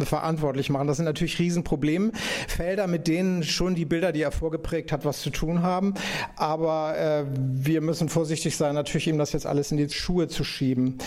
[0.04, 0.86] verantwortlich machen.
[0.86, 5.30] Das sind natürlich Riesenproblemfelder, mit denen schon die Bilder, die er vorgeprägt hat, was zu
[5.30, 5.94] tun haben.
[6.36, 10.98] Aber wir müssen vorsichtig sein, natürlich ihm das jetzt alles in die Schuhe zu schieben.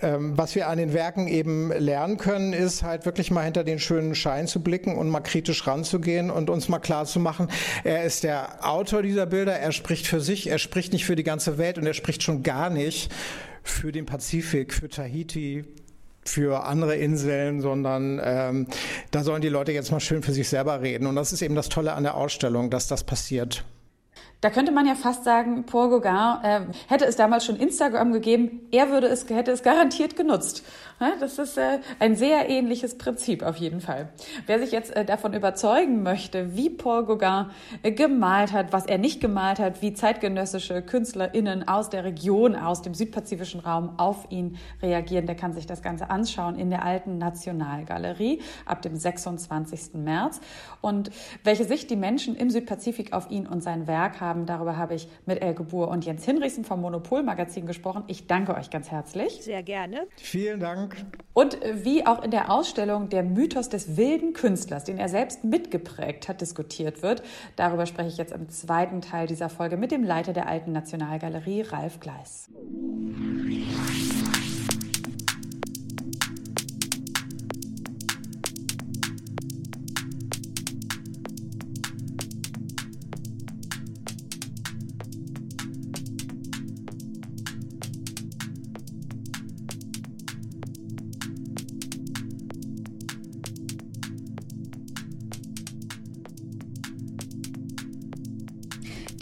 [0.00, 3.78] Ähm, was wir an den Werken eben lernen können, ist halt wirklich mal hinter den
[3.78, 7.48] schönen Schein zu blicken und mal kritisch ranzugehen und uns mal klar zu machen,
[7.82, 11.24] er ist der Autor dieser Bilder, er spricht für sich, er spricht nicht für die
[11.24, 13.12] ganze Welt und er spricht schon gar nicht
[13.62, 15.64] für den Pazifik, für Tahiti,
[16.24, 18.66] für andere Inseln, sondern ähm,
[19.10, 21.06] da sollen die Leute jetzt mal schön für sich selber reden.
[21.06, 23.64] Und das ist eben das Tolle an der Ausstellung, dass das passiert.
[24.40, 28.68] Da könnte man ja fast sagen, Paul Gauguin äh, hätte es damals schon Instagram gegeben,
[28.72, 30.62] er würde es, hätte es garantiert genutzt.
[30.98, 34.10] Das ist äh, ein sehr ähnliches Prinzip auf jeden Fall.
[34.46, 37.46] Wer sich jetzt äh, davon überzeugen möchte, wie Paul Gauguin
[37.82, 42.82] äh, gemalt hat, was er nicht gemalt hat, wie zeitgenössische KünstlerInnen aus der Region, aus
[42.82, 47.18] dem südpazifischen Raum auf ihn reagieren, der kann sich das Ganze anschauen in der alten
[47.18, 49.94] Nationalgalerie ab dem 26.
[49.94, 50.40] März.
[50.80, 51.10] Und
[51.42, 55.08] welche Sicht die Menschen im Südpazifik auf ihn und sein Werk haben, darüber habe ich
[55.26, 58.04] mit Elke Buhr und Jens Hinrichsen vom Monopol Magazin gesprochen.
[58.06, 59.42] Ich danke euch ganz herzlich.
[59.42, 60.06] Sehr gerne.
[60.16, 61.06] Vielen Dank Dank.
[61.32, 65.44] Und äh, wie auch in der Ausstellung der Mythos des wilden Künstlers, den er selbst
[65.44, 67.22] mitgeprägt hat, diskutiert wird,
[67.56, 71.62] darüber spreche ich jetzt im zweiten Teil dieser Folge mit dem Leiter der Alten Nationalgalerie,
[71.62, 72.48] Ralf Gleis.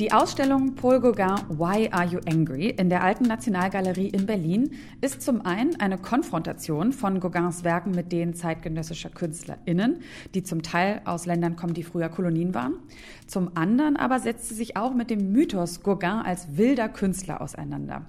[0.03, 5.23] Die Ausstellung Paul Gauguin Why Are You Angry in der Alten Nationalgalerie in Berlin ist
[5.23, 10.01] zum einen eine Konfrontation von Gauguins Werken mit denen zeitgenössischer KünstlerInnen,
[10.35, 12.81] die zum Teil aus Ländern kommen, die früher Kolonien waren.
[13.29, 18.05] Zum anderen aber setzt sie sich auch mit dem Mythos Gauguin als wilder Künstler auseinander.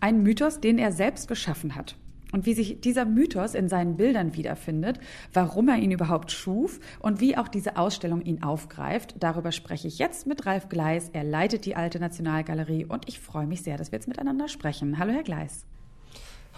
[0.00, 1.94] Ein Mythos, den er selbst geschaffen hat.
[2.32, 4.98] Und wie sich dieser Mythos in seinen Bildern wiederfindet,
[5.32, 9.98] warum er ihn überhaupt schuf und wie auch diese Ausstellung ihn aufgreift, darüber spreche ich
[9.98, 11.10] jetzt mit Ralf Gleis.
[11.12, 14.98] Er leitet die Alte Nationalgalerie und ich freue mich sehr, dass wir jetzt miteinander sprechen.
[14.98, 15.64] Hallo, Herr Gleis.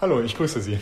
[0.01, 0.77] Hallo, ich grüße Sie.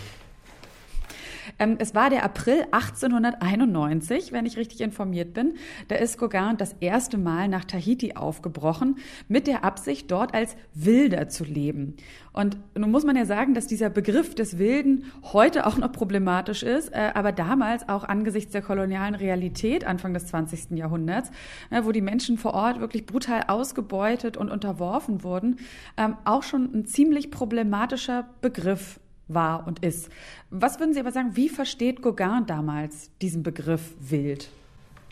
[1.58, 5.56] Ähm, es war der April 1891, wenn ich richtig informiert bin.
[5.88, 11.30] Da ist Gauguin das erste Mal nach Tahiti aufgebrochen, mit der Absicht, dort als Wilder
[11.30, 11.96] zu leben.
[12.32, 16.64] Und nun muss man ja sagen, dass dieser Begriff des Wilden heute auch noch problematisch
[16.64, 20.78] ist, äh, aber damals auch angesichts der kolonialen Realität Anfang des 20.
[20.78, 21.32] Jahrhunderts,
[21.70, 25.58] äh, wo die Menschen vor Ort wirklich brutal ausgebeutet und unterworfen wurden,
[25.98, 30.10] ähm, auch schon ein ziemlich problematischer Begriff war und ist.
[30.50, 34.50] Was würden Sie aber sagen, wie versteht Gauguin damals diesen Begriff wild?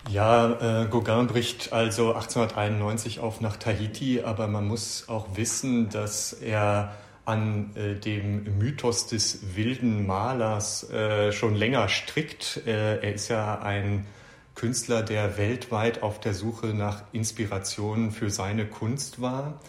[0.09, 6.33] Ja, äh, Gauguin bricht also 1891 auf nach Tahiti, aber man muss auch wissen, dass
[6.33, 6.93] er
[7.25, 12.61] an äh, dem Mythos des wilden Malers äh, schon länger strickt.
[12.65, 14.05] Äh, er ist ja ein
[14.55, 19.59] Künstler, der weltweit auf der Suche nach Inspirationen für seine Kunst war.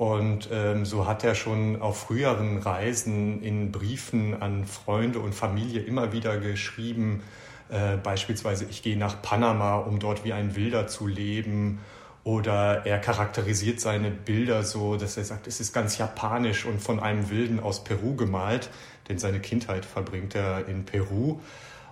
[0.00, 5.82] Und ähm, so hat er schon auf früheren Reisen in Briefen an Freunde und Familie
[5.82, 7.22] immer wieder geschrieben,
[7.68, 11.80] äh, beispielsweise, ich gehe nach Panama, um dort wie ein Wilder zu leben.
[12.24, 16.98] Oder er charakterisiert seine Bilder so, dass er sagt, es ist ganz japanisch und von
[16.98, 18.70] einem Wilden aus Peru gemalt,
[19.10, 21.40] denn seine Kindheit verbringt er in Peru.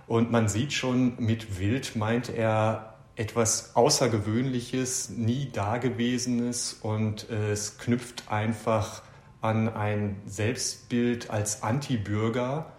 [0.07, 2.88] Und man sieht schon, mit Wild meint er
[3.19, 9.01] etwas Außergewöhnliches, nie Dagewesenes und äh, es knüpft einfach
[9.41, 12.71] an ein Selbstbild als Antibürger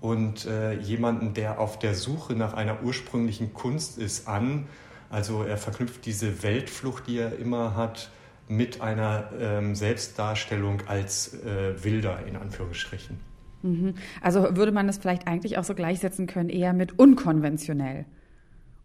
[0.00, 4.68] und äh, jemanden, der auf der Suche nach einer ursprünglichen Kunst ist, an.
[5.10, 8.12] Also er verknüpft diese Weltflucht, die er immer hat,
[8.46, 13.18] mit einer ähm, Selbstdarstellung als äh, Wilder in Anführungsstrichen.
[13.62, 13.94] Mhm.
[14.22, 18.06] Also würde man das vielleicht eigentlich auch so gleichsetzen können, eher mit unkonventionell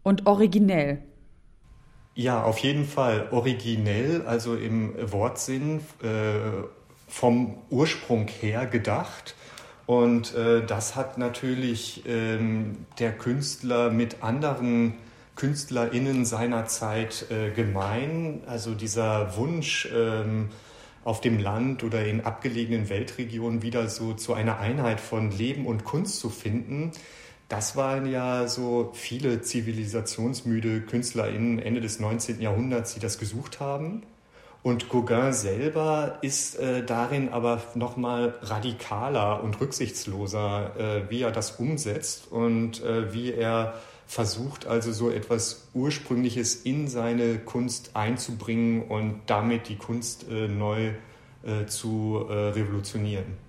[0.04, 1.02] und originell.
[2.14, 6.62] Ja, auf jeden Fall originell, also im Wortsinn äh,
[7.08, 9.34] vom Ursprung her gedacht.
[9.86, 14.94] Und äh, das hat natürlich ähm, der Künstler mit anderen
[15.34, 18.42] KünstlerInnen seiner Zeit äh, gemein.
[18.46, 20.50] Also dieser Wunsch, ähm,
[21.04, 25.84] auf dem Land oder in abgelegenen Weltregionen wieder so zu einer Einheit von Leben und
[25.84, 26.92] Kunst zu finden,
[27.54, 32.40] das waren ja so viele zivilisationsmüde KünstlerInnen Ende des 19.
[32.40, 34.02] Jahrhunderts, die das gesucht haben.
[34.64, 41.52] Und Gauguin selber ist äh, darin aber nochmal radikaler und rücksichtsloser, äh, wie er das
[41.52, 43.74] umsetzt und äh, wie er
[44.08, 50.94] versucht, also so etwas Ursprüngliches in seine Kunst einzubringen und damit die Kunst äh, neu
[51.44, 53.43] äh, zu äh, revolutionieren.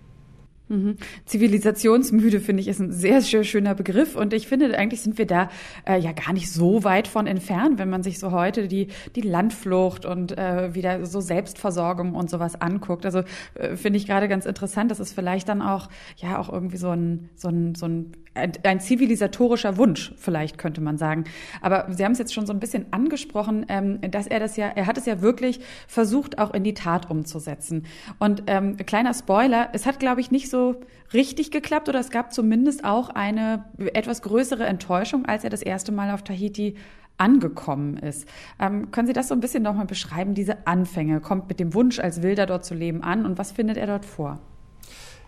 [0.67, 0.97] Mhm.
[1.25, 5.27] Zivilisationsmüde finde ich ist ein sehr, sehr schöner Begriff und ich finde eigentlich sind wir
[5.27, 5.49] da
[5.87, 9.21] äh, ja gar nicht so weit von entfernt, wenn man sich so heute die die
[9.21, 13.05] Landflucht und äh, wieder so Selbstversorgung und sowas anguckt.
[13.05, 13.23] Also
[13.53, 16.89] äh, finde ich gerade ganz interessant, dass es vielleicht dann auch ja auch irgendwie so
[16.89, 21.23] ein so ein so ein ein, zivilisatorischer Wunsch, vielleicht könnte man sagen.
[21.61, 24.67] Aber Sie haben es jetzt schon so ein bisschen angesprochen, ähm, dass er das ja,
[24.67, 27.85] er hat es ja wirklich versucht, auch in die Tat umzusetzen.
[28.19, 30.75] Und ähm, kleiner Spoiler, es hat, glaube ich, nicht so
[31.13, 35.91] richtig geklappt oder es gab zumindest auch eine etwas größere Enttäuschung, als er das erste
[35.91, 36.75] Mal auf Tahiti
[37.17, 38.27] angekommen ist.
[38.59, 41.21] Ähm, können Sie das so ein bisschen nochmal beschreiben, diese Anfänge?
[41.21, 44.05] Kommt mit dem Wunsch, als Wilder dort zu leben an und was findet er dort
[44.05, 44.39] vor?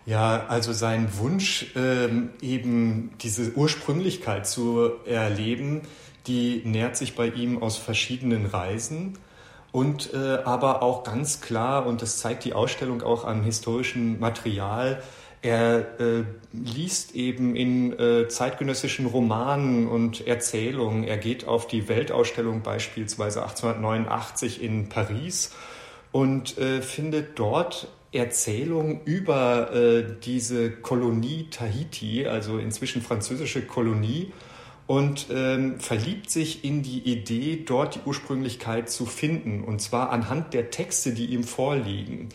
[0.08, 5.82] Ja, also sein Wunsch, ähm, eben diese Ursprünglichkeit zu erleben,
[6.26, 9.18] die nährt sich bei ihm aus verschiedenen Reisen
[9.70, 15.02] und äh, aber auch ganz klar, und das zeigt die Ausstellung auch an historischem Material,
[15.42, 21.04] Er äh, liest eben in äh, zeitgenössischen Romanen und Erzählungen.
[21.04, 25.52] Er geht auf die Weltausstellung beispielsweise 1889 in Paris
[26.12, 34.32] und äh, findet dort Erzählungen über äh, diese Kolonie Tahiti, also inzwischen französische Kolonie,
[34.86, 40.54] und ähm, verliebt sich in die Idee, dort die Ursprünglichkeit zu finden, und zwar anhand
[40.54, 42.30] der Texte, die ihm vorliegen.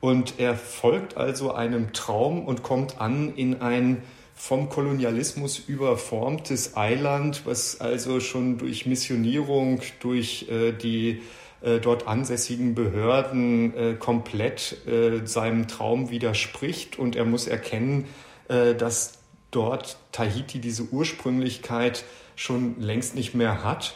[0.00, 4.02] Und er folgt also einem Traum und kommt an in ein
[4.34, 11.20] vom Kolonialismus überformtes Eiland, was also schon durch Missionierung, durch äh, die
[11.60, 16.98] dort ansässigen Behörden äh, komplett äh, seinem Traum widerspricht.
[16.98, 18.06] Und er muss erkennen,
[18.48, 19.18] äh, dass
[19.50, 22.04] dort Tahiti diese Ursprünglichkeit
[22.36, 23.94] schon längst nicht mehr hat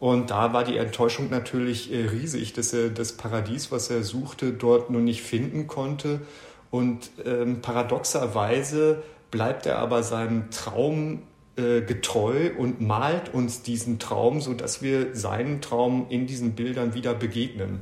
[0.00, 4.52] und da war die Enttäuschung natürlich äh, riesig, dass er das Paradies, was er suchte,
[4.52, 6.22] dort nur nicht finden konnte.
[6.70, 11.22] Und ähm, paradoxerweise bleibt er aber seinem Traum
[11.56, 17.14] äh, getreu und malt uns diesen Traum, sodass wir seinen Traum in diesen Bildern wieder
[17.14, 17.80] begegnen.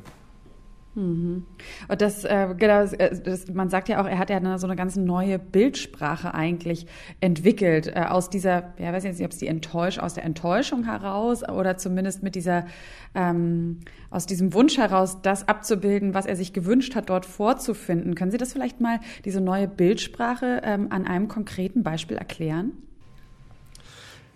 [0.99, 1.45] Mhm.
[1.87, 4.75] Und das, äh, genau, äh, das, man sagt ja auch, er hat ja so eine
[4.75, 6.87] ganz neue Bildsprache eigentlich
[7.21, 10.85] entwickelt äh, aus dieser, ja, weiß jetzt nicht, ob es die Enttäusch, aus der Enttäuschung
[10.85, 12.67] heraus oder zumindest mit dieser,
[13.15, 18.15] ähm, aus diesem Wunsch heraus, das abzubilden, was er sich gewünscht hat, dort vorzufinden.
[18.17, 22.73] Können Sie das vielleicht mal, diese neue Bildsprache ähm, an einem konkreten Beispiel erklären?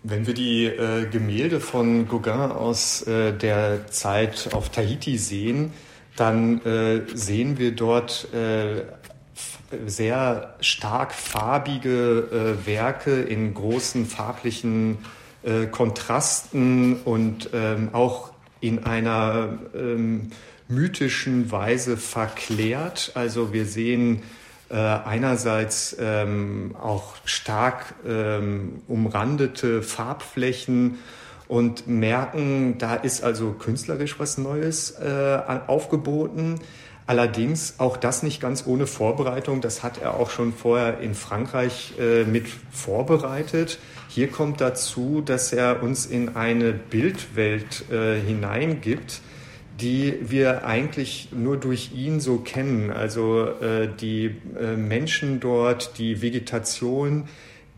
[0.05, 5.71] Wenn wir die äh, Gemälde von Gauguin aus äh, der Zeit auf Tahiti sehen,
[6.17, 8.83] dann äh, sehen wir dort äh,
[9.85, 14.97] sehr stark farbige äh, Werke in großen farblichen
[15.43, 20.31] äh, Kontrasten und ähm, auch in einer ähm,
[20.67, 23.13] mythischen Weise verklärt.
[23.15, 24.21] Also wir sehen
[24.73, 30.97] äh, einerseits ähm, auch stark ähm, umrandete Farbflächen
[31.47, 36.59] und merken, da ist also künstlerisch was Neues äh, aufgeboten.
[37.05, 39.61] Allerdings auch das nicht ganz ohne Vorbereitung.
[39.61, 43.77] Das hat er auch schon vorher in Frankreich äh, mit vorbereitet.
[44.07, 49.21] Hier kommt dazu, dass er uns in eine Bildwelt äh, hineingibt,
[49.79, 52.91] die wir eigentlich nur durch ihn so kennen.
[52.91, 57.25] Also äh, die äh, Menschen dort, die Vegetation,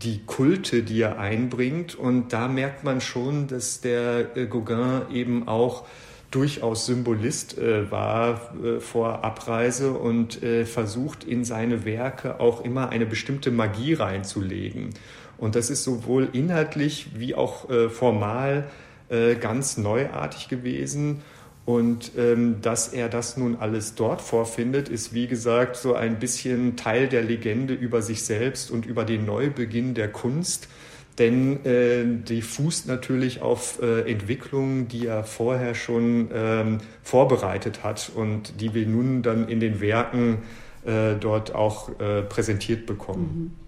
[0.01, 1.95] die Kulte, die er einbringt.
[1.95, 5.85] Und da merkt man schon, dass der äh, Gauguin eben auch
[6.31, 12.89] durchaus Symbolist äh, war äh, vor Abreise und äh, versucht in seine Werke auch immer
[12.89, 14.89] eine bestimmte Magie reinzulegen.
[15.37, 18.65] Und das ist sowohl inhaltlich wie auch äh, formal
[19.09, 21.21] äh, ganz neuartig gewesen.
[21.65, 26.75] Und ähm, dass er das nun alles dort vorfindet, ist wie gesagt so ein bisschen
[26.75, 30.67] Teil der Legende über sich selbst und über den Neubeginn der Kunst.
[31.17, 38.11] Denn äh, die fußt natürlich auf äh, Entwicklungen, die er vorher schon ähm, vorbereitet hat
[38.13, 40.39] und die wir nun dann in den Werken
[40.85, 43.53] äh, dort auch äh, präsentiert bekommen.
[43.55, 43.64] Mhm.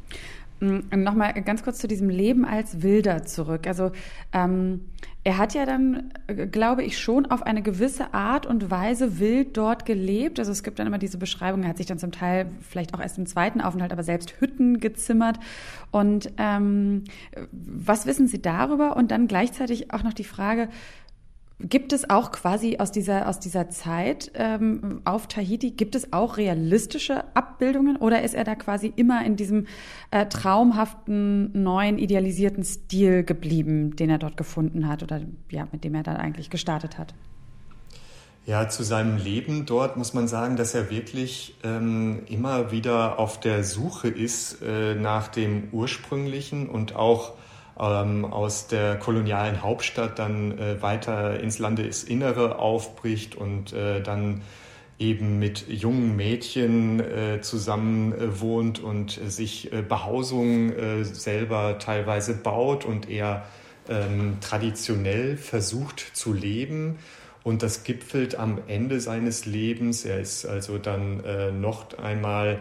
[0.59, 3.67] Mm, Nochmal ganz kurz zu diesem Leben als Wilder zurück.
[3.67, 3.91] Also
[4.33, 4.81] ähm,
[5.23, 9.57] er hat ja dann, äh, glaube ich, schon auf eine gewisse Art und Weise wild
[9.57, 10.39] dort gelebt.
[10.39, 13.01] Also es gibt dann immer diese Beschreibung, er hat sich dann zum Teil vielleicht auch
[13.01, 15.37] erst im zweiten Aufenthalt, aber selbst Hütten gezimmert.
[15.91, 17.03] Und ähm,
[17.51, 18.95] was wissen Sie darüber?
[18.95, 20.69] Und dann gleichzeitig auch noch die Frage,
[21.59, 26.37] Gibt es auch quasi aus dieser, aus dieser Zeit ähm, auf Tahiti, gibt es auch
[26.37, 29.65] realistische Abbildungen oder ist er da quasi immer in diesem
[30.11, 35.95] äh, traumhaften, neuen, idealisierten Stil geblieben, den er dort gefunden hat oder ja, mit dem
[35.95, 37.15] er dann eigentlich gestartet hat?
[38.45, 43.39] Ja, zu seinem Leben dort muss man sagen, dass er wirklich ähm, immer wieder auf
[43.39, 47.33] der Suche ist äh, nach dem Ursprünglichen und auch
[47.79, 54.41] ähm, aus der kolonialen Hauptstadt dann äh, weiter ins Landesinnere aufbricht und äh, dann
[54.99, 61.77] eben mit jungen Mädchen äh, zusammen äh, wohnt und äh, sich äh, Behausungen äh, selber
[61.77, 63.45] teilweise baut und eher
[63.89, 66.97] ähm, traditionell versucht zu leben.
[67.43, 70.03] Und das gipfelt am Ende seines Lebens.
[70.03, 72.59] Er ist also dann äh, noch einmal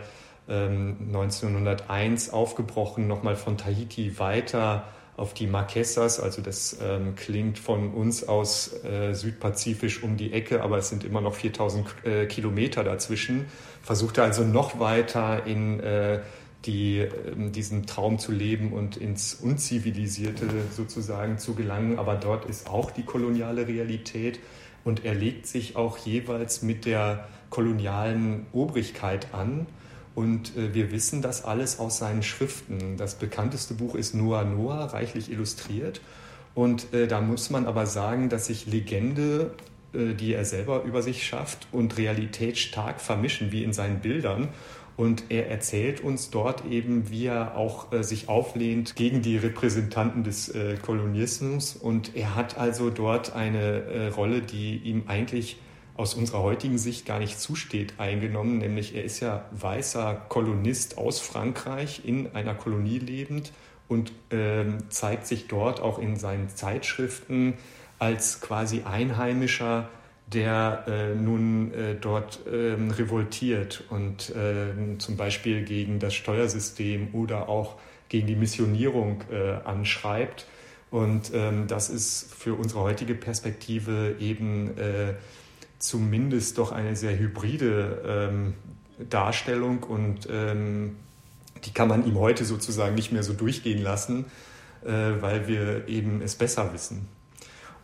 [0.48, 4.84] ähm, 1901 aufgebrochen, nochmal von Tahiti weiter
[5.16, 10.62] auf die Marquesas, also das ähm, klingt von uns aus äh, südpazifisch um die Ecke,
[10.62, 13.46] aber es sind immer noch 4000 äh, Kilometer dazwischen,
[13.82, 16.20] versuchte also noch weiter in äh,
[16.66, 21.98] die, ähm, diesen Traum zu leben und ins Unzivilisierte sozusagen zu gelangen.
[21.98, 24.38] Aber dort ist auch die koloniale Realität
[24.84, 29.66] und er legt sich auch jeweils mit der kolonialen Obrigkeit an
[30.16, 32.96] Und äh, wir wissen das alles aus seinen Schriften.
[32.96, 36.00] Das bekannteste Buch ist Noah Noah, reichlich illustriert.
[36.54, 39.52] Und äh, da muss man aber sagen, dass sich Legende,
[39.92, 44.48] äh, die er selber über sich schafft, und Realität stark vermischen, wie in seinen Bildern.
[44.96, 50.24] Und er erzählt uns dort eben, wie er auch äh, sich auflehnt gegen die Repräsentanten
[50.24, 51.76] des äh, Kolonismus.
[51.76, 55.58] Und er hat also dort eine äh, Rolle, die ihm eigentlich
[55.96, 58.58] aus unserer heutigen Sicht gar nicht zusteht, eingenommen.
[58.58, 63.52] Nämlich er ist ja weißer Kolonist aus Frankreich, in einer Kolonie lebend
[63.88, 67.54] und ähm, zeigt sich dort auch in seinen Zeitschriften
[67.98, 69.88] als quasi Einheimischer,
[70.26, 77.48] der äh, nun äh, dort ähm, revoltiert und äh, zum Beispiel gegen das Steuersystem oder
[77.48, 77.76] auch
[78.08, 80.46] gegen die Missionierung äh, anschreibt.
[80.90, 85.14] Und ähm, das ist für unsere heutige Perspektive eben äh,
[85.78, 88.54] zumindest doch eine sehr hybride ähm,
[89.10, 90.96] Darstellung und ähm,
[91.64, 94.26] die kann man ihm heute sozusagen nicht mehr so durchgehen lassen,
[94.84, 97.08] äh, weil wir eben es besser wissen.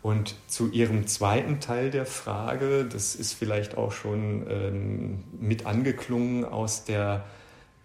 [0.03, 6.45] Und zu Ihrem zweiten Teil der Frage, das ist vielleicht auch schon ähm, mit angeklungen
[6.45, 7.25] aus der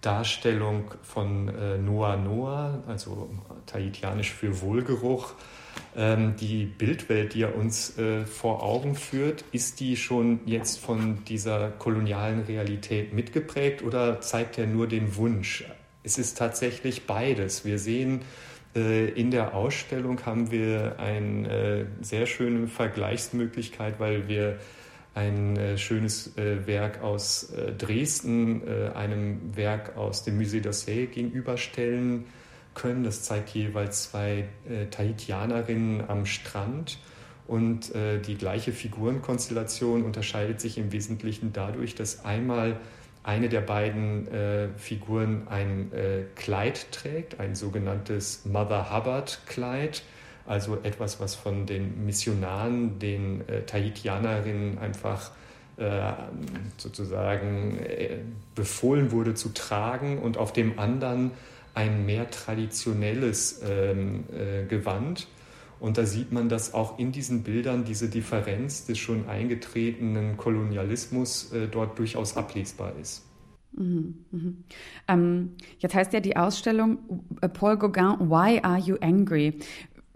[0.01, 3.29] Darstellung von äh, Noah Noah, also
[3.67, 5.33] tahitianisch für Wohlgeruch.
[5.97, 11.23] Ähm, die Bildwelt, die er uns äh, vor Augen führt, ist die schon jetzt von
[11.25, 15.65] dieser kolonialen Realität mitgeprägt oder zeigt er nur den Wunsch?
[16.03, 17.65] Es ist tatsächlich beides.
[17.65, 18.21] Wir sehen
[18.75, 24.59] äh, in der Ausstellung haben wir eine äh, sehr schöne Vergleichsmöglichkeit, weil wir
[25.15, 28.61] ein schönes Werk aus Dresden
[28.93, 32.25] einem Werk aus dem Musée d'Orsay gegenüberstellen
[32.77, 33.03] können.
[33.03, 34.47] Das zeigt jeweils zwei
[34.91, 36.99] Tahitianerinnen am Strand.
[37.47, 42.77] Und die gleiche Figurenkonstellation unterscheidet sich im Wesentlichen dadurch, dass einmal
[43.27, 50.03] eine der beiden äh, Figuren ein äh, Kleid trägt, ein sogenanntes Mother Hubbard Kleid,
[50.45, 55.31] also etwas, was von den Missionaren, den äh, Tahitianerinnen einfach
[55.75, 56.13] äh,
[56.77, 58.19] sozusagen äh,
[58.55, 61.31] befohlen wurde zu tragen und auf dem anderen
[61.77, 65.27] ein mehr traditionelles ähm, äh, Gewand
[65.79, 71.53] und da sieht man, dass auch in diesen Bildern diese Differenz des schon eingetretenen Kolonialismus
[71.53, 73.23] äh, dort durchaus ablesbar ist.
[73.73, 74.63] Mhm, mhm.
[75.07, 76.97] Ähm, jetzt heißt ja die Ausstellung
[77.41, 79.59] äh, Paul Gauguin, Why Are You Angry?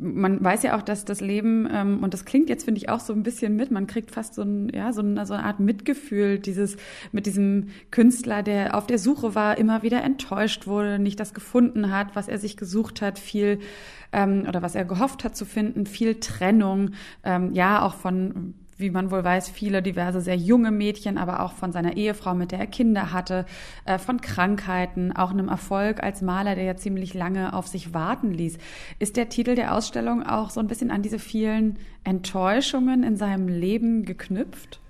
[0.01, 2.99] Man weiß ja auch, dass das Leben, ähm, und das klingt jetzt, finde ich, auch
[2.99, 5.59] so ein bisschen mit, man kriegt fast so, ein, ja, so, eine, so eine Art
[5.59, 6.77] Mitgefühl, dieses
[7.11, 11.91] mit diesem Künstler, der auf der Suche war, immer wieder enttäuscht wurde, nicht das gefunden
[11.91, 13.59] hat, was er sich gesucht hat, viel
[14.11, 16.91] ähm, oder was er gehofft hat zu finden, viel Trennung,
[17.23, 21.53] ähm, ja, auch von wie man wohl weiß, viele diverse sehr junge Mädchen, aber auch
[21.53, 23.45] von seiner Ehefrau, mit der er Kinder hatte,
[23.85, 28.31] äh, von Krankheiten, auch einem Erfolg als Maler, der ja ziemlich lange auf sich warten
[28.31, 28.57] ließ.
[28.99, 33.47] Ist der Titel der Ausstellung auch so ein bisschen an diese vielen Enttäuschungen in seinem
[33.47, 34.81] Leben geknüpft?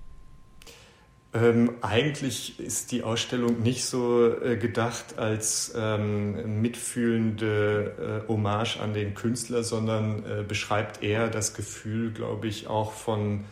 [1.34, 8.92] Ähm, eigentlich ist die Ausstellung nicht so äh, gedacht als ähm, mitfühlende äh, Hommage an
[8.92, 13.44] den Künstler, sondern äh, beschreibt eher das Gefühl, glaube ich, auch von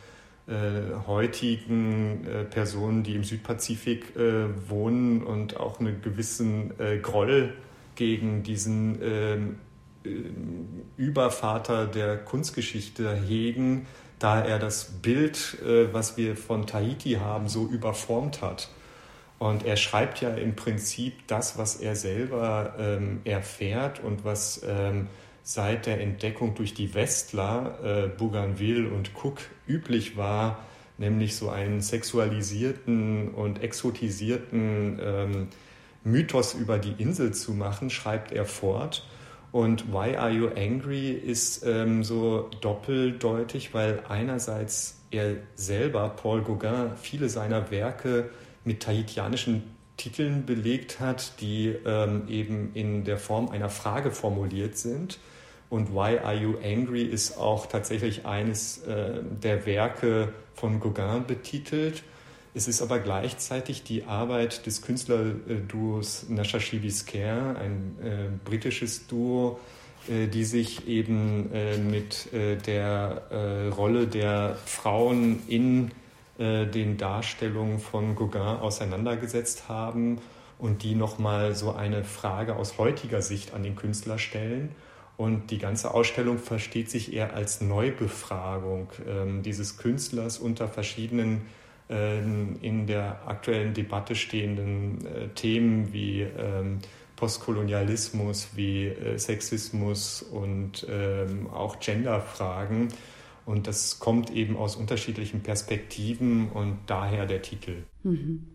[1.07, 7.55] heutigen äh, Personen, die im Südpazifik äh, wohnen und auch einen gewissen äh, Groll
[7.95, 9.57] gegen diesen ähm,
[10.05, 10.11] äh,
[10.97, 13.87] Übervater der Kunstgeschichte hegen,
[14.19, 18.69] da er das Bild, äh, was wir von Tahiti haben, so überformt hat.
[19.39, 25.07] Und er schreibt ja im Prinzip das, was er selber ähm, erfährt und was ähm,
[25.53, 30.65] seit der Entdeckung durch die Westler, äh, Bougainville und Cook, üblich war,
[30.97, 35.49] nämlich so einen sexualisierten und exotisierten ähm,
[36.05, 39.05] Mythos über die Insel zu machen, schreibt er fort.
[39.51, 46.93] Und Why Are You Angry ist ähm, so doppeldeutig, weil einerseits er selber, Paul Gauguin,
[46.95, 48.31] viele seiner Werke
[48.65, 49.65] mit tahitianischen
[49.97, 55.19] Titeln belegt hat, die ähm, eben in der Form einer Frage formuliert sind
[55.71, 62.03] und Why Are You Angry ist auch tatsächlich eines äh, der Werke von Gauguin betitelt.
[62.53, 69.61] Es ist aber gleichzeitig die Arbeit des Künstlerduos Nashashibi Scare, ein äh, britisches Duo,
[70.09, 75.93] äh, die sich eben äh, mit äh, der äh, Rolle der Frauen in
[76.39, 80.23] den Darstellungen von Gauguin auseinandergesetzt haben
[80.59, 84.75] und die nochmal so eine Frage aus heutiger Sicht an den Künstler stellen.
[85.21, 91.43] Und die ganze Ausstellung versteht sich eher als Neubefragung ähm, dieses Künstlers unter verschiedenen
[91.91, 96.79] ähm, in der aktuellen Debatte stehenden äh, Themen wie ähm,
[97.17, 102.89] Postkolonialismus, wie äh, Sexismus und ähm, auch Genderfragen.
[103.45, 107.83] Und das kommt eben aus unterschiedlichen Perspektiven und daher der Titel.
[108.05, 108.47] Mhm.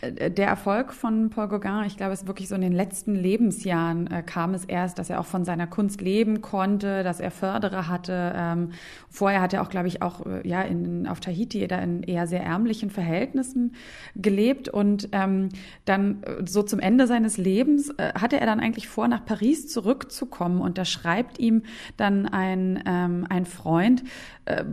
[0.00, 3.14] Äh, der Erfolg von Paul Gauguin, ich glaube, es ist wirklich so in den letzten
[3.14, 7.30] Lebensjahren äh, kam es erst, dass er auch von seiner Kunst leben konnte, dass er
[7.30, 8.32] Förderer hatte.
[8.36, 8.70] Ähm,
[9.08, 12.26] vorher hat er auch, glaube ich, auch äh, ja in, auf Tahiti da in eher
[12.26, 13.74] sehr ärmlichen Verhältnissen
[14.16, 15.48] gelebt und ähm,
[15.84, 19.68] dann äh, so zum Ende seines Lebens äh, hatte er dann eigentlich vor, nach Paris
[19.68, 21.62] zurückzukommen und da schreibt ihm
[21.96, 24.04] dann ein, ähm, ein Freund,
[24.46, 24.64] äh,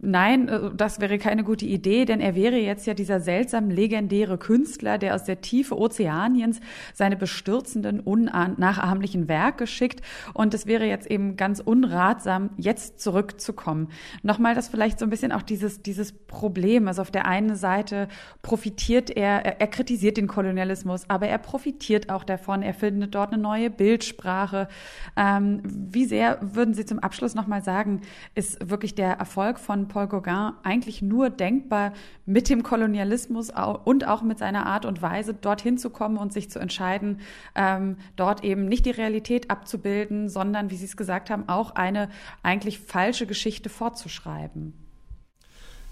[0.00, 4.38] nein, äh, das wäre keine gute Idee, denn er wäre jetzt ja dieser seltsam legendäre
[4.38, 6.60] Künstler, der aus der Tiefe Ozeaniens
[6.94, 10.00] seine bestürzenden, unnachahmlichen Werke schickt.
[10.32, 13.88] Und es wäre jetzt eben ganz unratsam, jetzt zurückzukommen.
[14.22, 16.88] Nochmal das vielleicht so ein bisschen auch dieses, dieses Problem.
[16.88, 18.08] Also auf der einen Seite
[18.40, 22.62] profitiert er, er, er kritisiert den Kolonialismus, aber er profitiert auch davon.
[22.62, 24.68] Er findet dort eine neue Bildsprache.
[25.16, 28.00] Ähm, wie sehr würden Sie zum Abschluss nochmal sagen,
[28.34, 31.92] ist wirklich der Erfolg von Paul Gauguin eigentlich nur denkbar
[32.26, 33.50] mit dem Kolonialismus
[33.84, 37.20] und auch mit seiner Art und Weise, dorthin zu kommen und sich zu entscheiden,
[37.54, 42.08] ähm, dort eben nicht die Realität abzubilden, sondern, wie Sie es gesagt haben, auch eine
[42.42, 44.74] eigentlich falsche Geschichte fortzuschreiben.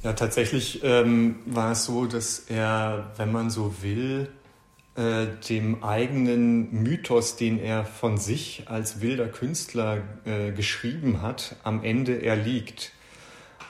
[0.03, 4.29] Ja, tatsächlich ähm, war es so, dass er, wenn man so will,
[4.99, 11.85] äh, dem eigenen Mythos, den er von sich als wilder Künstler äh, geschrieben hat, am
[11.85, 12.93] Ende erliegt.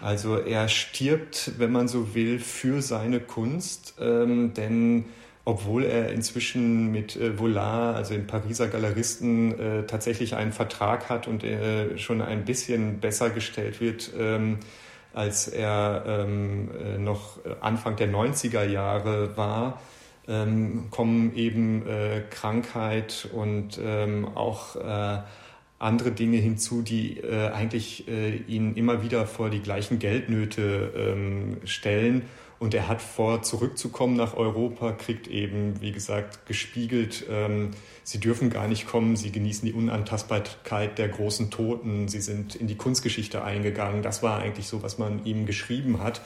[0.01, 5.07] Also er stirbt, wenn man so will, für seine Kunst, ähm, denn
[5.45, 11.27] obwohl er inzwischen mit äh, Vollard, also den Pariser Galeristen, äh, tatsächlich einen Vertrag hat
[11.27, 14.59] und äh, schon ein bisschen besser gestellt wird, ähm,
[15.15, 19.81] als er ähm, äh, noch Anfang der 90er Jahre war,
[20.29, 25.23] ähm, kommen eben äh, Krankheit und ähm, auch äh,
[25.79, 31.59] andere Dinge hinzu, die äh, eigentlich äh, ihn immer wieder vor die gleichen Geldnöte ähm,
[31.65, 32.23] stellen.
[32.59, 37.71] Und er hat vor, zurückzukommen nach Europa, kriegt eben, wie gesagt, gespiegelt, ähm,
[38.03, 42.67] sie dürfen gar nicht kommen, sie genießen die Unantastbarkeit der großen Toten, sie sind in
[42.67, 44.03] die Kunstgeschichte eingegangen.
[44.03, 46.21] Das war eigentlich so, was man ihm geschrieben hat.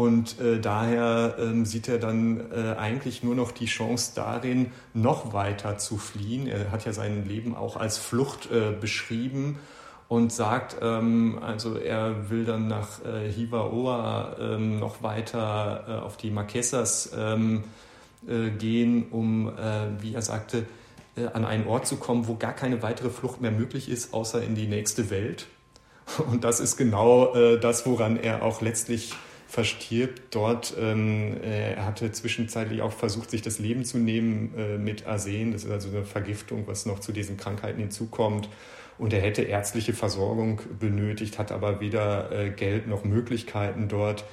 [0.00, 5.34] Und äh, daher ähm, sieht er dann äh, eigentlich nur noch die Chance darin, noch
[5.34, 6.46] weiter zu fliehen.
[6.46, 9.58] Er hat ja sein Leben auch als Flucht äh, beschrieben
[10.08, 16.16] und sagt, ähm, also er will dann nach äh, Hivaoa ähm, noch weiter äh, auf
[16.16, 17.64] die Marquesas ähm,
[18.26, 19.52] äh, gehen, um, äh,
[20.00, 20.64] wie er sagte,
[21.14, 24.42] äh, an einen Ort zu kommen, wo gar keine weitere Flucht mehr möglich ist, außer
[24.42, 25.46] in die nächste Welt.
[26.30, 29.12] Und das ist genau äh, das, woran er auch letztlich
[29.50, 30.74] verstirbt dort.
[30.78, 35.52] Ähm, äh, er hatte zwischenzeitlich auch versucht, sich das Leben zu nehmen äh, mit Arsen.
[35.52, 38.48] Das ist also eine Vergiftung, was noch zu diesen Krankheiten hinzukommt.
[38.96, 44.24] Und er hätte ärztliche Versorgung benötigt, hat aber weder äh, Geld noch Möglichkeiten dort.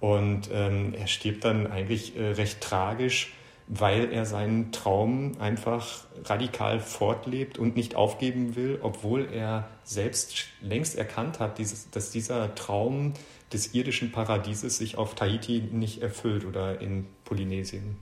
[0.00, 3.32] Und ähm, er stirbt dann eigentlich äh, recht tragisch,
[3.68, 10.96] weil er seinen Traum einfach radikal fortlebt und nicht aufgeben will, obwohl er selbst längst
[10.96, 13.14] erkannt hat, dieses, dass dieser Traum
[13.52, 17.96] des irdischen Paradieses sich auf Tahiti nicht erfüllt oder in Polynesien.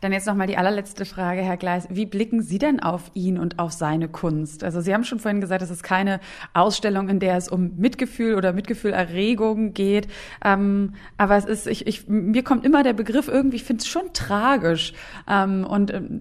[0.00, 1.86] Dann jetzt nochmal die allerletzte Frage, Herr Gleis.
[1.90, 4.64] Wie blicken Sie denn auf ihn und auf seine Kunst?
[4.64, 6.20] Also Sie haben schon vorhin gesagt, es ist keine
[6.54, 10.08] Ausstellung, in der es um Mitgefühl oder Mitgefühlerregung geht.
[10.44, 13.88] Ähm, aber es ist, ich, ich, mir kommt immer der Begriff irgendwie, ich finde es
[13.88, 14.92] schon tragisch.
[15.28, 16.20] Ähm, und ähm,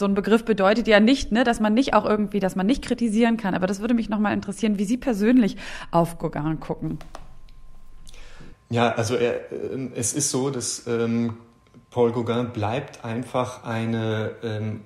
[0.00, 2.82] so ein Begriff bedeutet ja nicht, ne, dass man nicht auch irgendwie, dass man nicht
[2.82, 3.54] kritisieren kann.
[3.54, 5.56] Aber das würde mich nochmal interessieren, wie Sie persönlich
[5.92, 6.98] auf Gauguin gucken.
[8.70, 11.34] Ja, also er, äh, es ist so, dass ähm,
[11.90, 14.80] Paul Gauguin bleibt einfach eine ähm,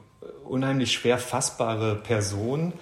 [0.45, 2.75] unheimlich schwer fassbare Person,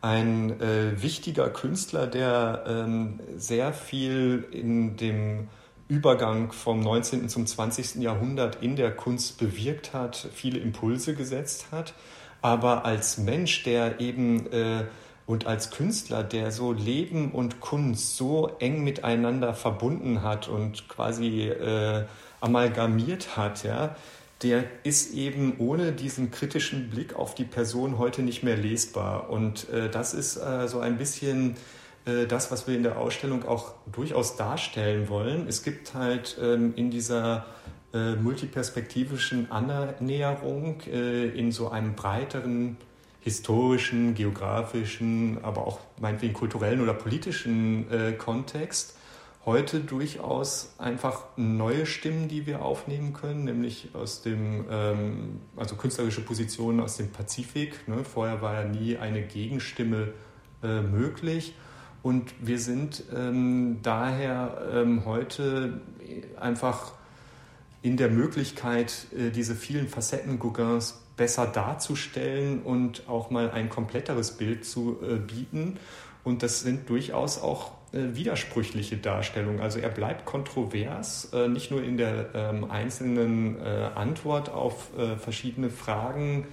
[0.00, 5.48] ein äh, wichtiger Künstler, der ähm, sehr viel in dem
[5.88, 7.28] Übergang vom 19.
[7.28, 7.96] zum 20.
[8.02, 11.94] Jahrhundert in der Kunst bewirkt hat, viele Impulse gesetzt hat,
[12.42, 14.84] aber als Mensch, der eben äh,
[15.26, 21.48] und als Künstler, der so Leben und Kunst so eng miteinander verbunden hat und quasi
[21.48, 22.04] äh,
[22.40, 23.94] amalgamiert hat, ja,
[24.42, 29.30] der ist eben ohne diesen kritischen Blick auf die Person heute nicht mehr lesbar.
[29.30, 31.56] Und äh, das ist äh, so ein bisschen
[32.26, 35.46] das, was wir in der Ausstellung auch durchaus darstellen wollen.
[35.48, 37.46] Es gibt halt ähm, in dieser
[37.92, 42.76] äh, multiperspektivischen Annäherung äh, in so einem breiteren
[43.20, 47.86] historischen, geografischen, aber auch meinetwegen kulturellen oder politischen
[48.16, 48.94] Kontext
[49.48, 56.20] heute durchaus einfach neue Stimmen, die wir aufnehmen können, nämlich aus dem, ähm, also künstlerische
[56.20, 57.88] Positionen aus dem Pazifik.
[57.88, 58.04] Ne?
[58.04, 60.12] Vorher war ja nie eine Gegenstimme
[60.62, 61.54] äh, möglich.
[62.02, 65.80] Und wir sind ähm, daher ähm, heute
[66.38, 66.92] einfach
[67.82, 74.32] in der Möglichkeit, äh, diese vielen Facetten Gauguins besser darzustellen und auch mal ein kompletteres
[74.32, 75.78] Bild zu äh, bieten.
[76.24, 79.60] Und das sind durchaus auch äh, widersprüchliche Darstellungen.
[79.60, 85.16] Also er bleibt kontrovers, äh, nicht nur in der ähm, einzelnen äh, Antwort auf äh,
[85.16, 86.46] verschiedene Fragen,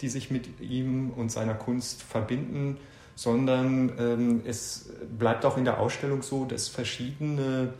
[0.00, 2.76] die sich mit ihm und seiner Kunst verbinden,
[3.14, 7.74] sondern ähm, es bleibt auch in der Ausstellung so, dass verschiedene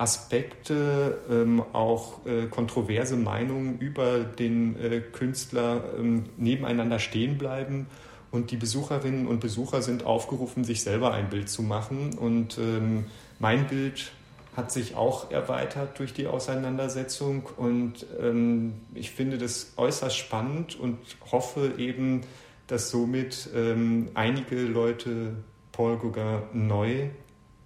[0.00, 7.86] Aspekte, ähm, auch äh, kontroverse Meinungen über den äh, Künstler ähm, nebeneinander stehen bleiben.
[8.30, 12.16] Und die Besucherinnen und Besucher sind aufgerufen, sich selber ein Bild zu machen.
[12.16, 13.04] Und ähm,
[13.40, 14.12] mein Bild
[14.56, 17.42] hat sich auch erweitert durch die Auseinandersetzung.
[17.58, 20.96] Und ähm, ich finde das äußerst spannend und
[21.30, 22.22] hoffe eben,
[22.70, 25.34] dass somit ähm, einige Leute
[25.72, 27.08] Paul Gauguin neu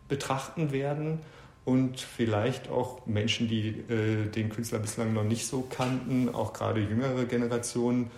[0.08, 1.18] betrachten werden
[1.66, 6.80] und vielleicht auch Menschen, die äh, den Künstler bislang noch nicht so kannten, auch gerade
[6.80, 8.10] jüngere Generationen,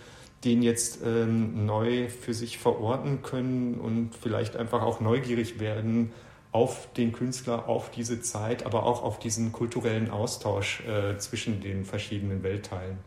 [0.44, 6.12] den jetzt ähm, neu für sich verorten können und vielleicht einfach auch neugierig werden
[6.52, 11.84] auf den Künstler, auf diese Zeit, aber auch auf diesen kulturellen Austausch äh, zwischen den
[11.84, 12.98] verschiedenen Weltteilen.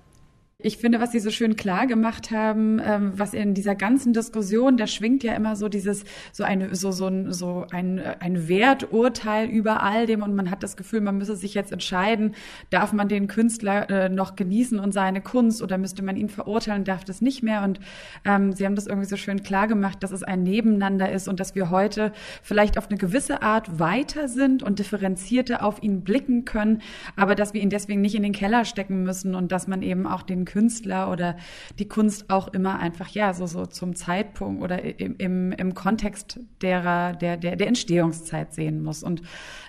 [0.62, 4.76] Ich finde, was Sie so schön klar gemacht haben, ähm, was in dieser ganzen Diskussion,
[4.76, 6.04] da schwingt ja immer so dieses,
[6.34, 10.62] so eine, so, so ein, so ein, ein Werturteil über all dem und man hat
[10.62, 12.36] das Gefühl, man müsse sich jetzt entscheiden,
[12.72, 16.84] darf man den Künstler äh, noch genießen und seine Kunst oder müsste man ihn verurteilen,
[16.84, 17.64] darf das nicht mehr?
[17.64, 17.80] Und
[18.26, 21.40] ähm, Sie haben das irgendwie so schön klar gemacht, dass es ein Nebeneinander ist und
[21.40, 22.12] dass wir heute
[22.44, 26.82] vielleicht auf eine gewisse Art weiter sind und differenzierter auf ihn blicken können,
[27.16, 30.06] aber dass wir ihn deswegen nicht in den Keller stecken müssen und dass man eben
[30.06, 31.38] auch den Künstler oder
[31.78, 36.40] die Kunst auch immer einfach, ja, so, so zum Zeitpunkt oder im, im, im Kontext
[36.62, 39.04] derer, der, der, der Entstehungszeit sehen muss.
[39.04, 39.22] Und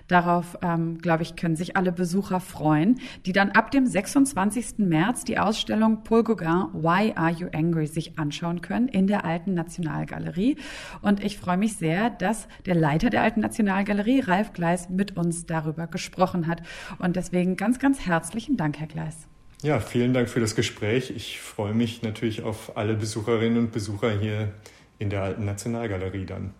[0.09, 4.79] darauf, ähm, glaube ich, können sich alle Besucher freuen, die dann ab dem 26.
[4.79, 9.53] März die Ausstellung Paul Gauguin, Why Are You Angry, sich anschauen können in der Alten
[9.53, 10.57] Nationalgalerie.
[11.03, 15.45] Und ich freue mich sehr, dass der Leiter der Alten Nationalgalerie, Ralf Gleis, mit uns
[15.45, 16.63] darüber gesprochen hat.
[16.99, 19.29] Und deswegen ganz, ganz herzlichen Dank, Herr Gleis.
[19.63, 21.11] Ja, vielen Dank für das Gespräch.
[21.11, 24.55] Ich freue mich natürlich auf alle Besucherinnen und Besucher hier
[24.99, 26.55] in der Alten Nationalgalerie dann.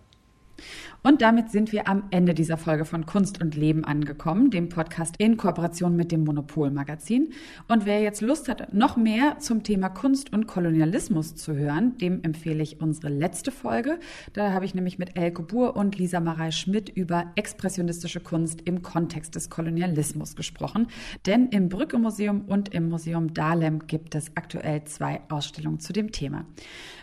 [1.03, 5.15] Und damit sind wir am Ende dieser Folge von Kunst und Leben angekommen, dem Podcast
[5.17, 7.33] in Kooperation mit dem Monopol Magazin.
[7.67, 12.23] Und wer jetzt Lust hat, noch mehr zum Thema Kunst und Kolonialismus zu hören, dem
[12.23, 13.97] empfehle ich unsere letzte Folge.
[14.33, 18.83] Da habe ich nämlich mit Elke Buhr und Lisa Marei Schmidt über expressionistische Kunst im
[18.83, 20.85] Kontext des Kolonialismus gesprochen.
[21.25, 26.11] Denn im Brücke Museum und im Museum Dahlem gibt es aktuell zwei Ausstellungen zu dem
[26.11, 26.45] Thema.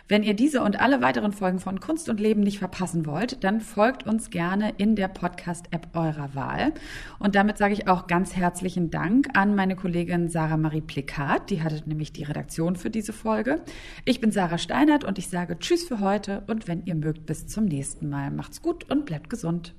[0.07, 3.61] Wenn ihr diese und alle weiteren Folgen von Kunst und Leben nicht verpassen wollt, dann
[3.89, 6.75] folgt uns gerne in der Podcast-App eurer Wahl.
[7.17, 11.63] Und damit sage ich auch ganz herzlichen Dank an meine Kollegin Sarah Marie Plikat, die
[11.63, 13.63] hatte nämlich die Redaktion für diese Folge.
[14.05, 17.47] Ich bin Sarah Steinert und ich sage Tschüss für heute und wenn ihr mögt, bis
[17.47, 18.29] zum nächsten Mal.
[18.29, 19.73] Macht's gut und bleibt gesund.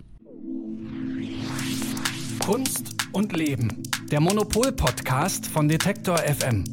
[2.44, 3.80] Kunst und Leben.
[4.10, 6.64] Der Monopol-Podcast von Detektor FM.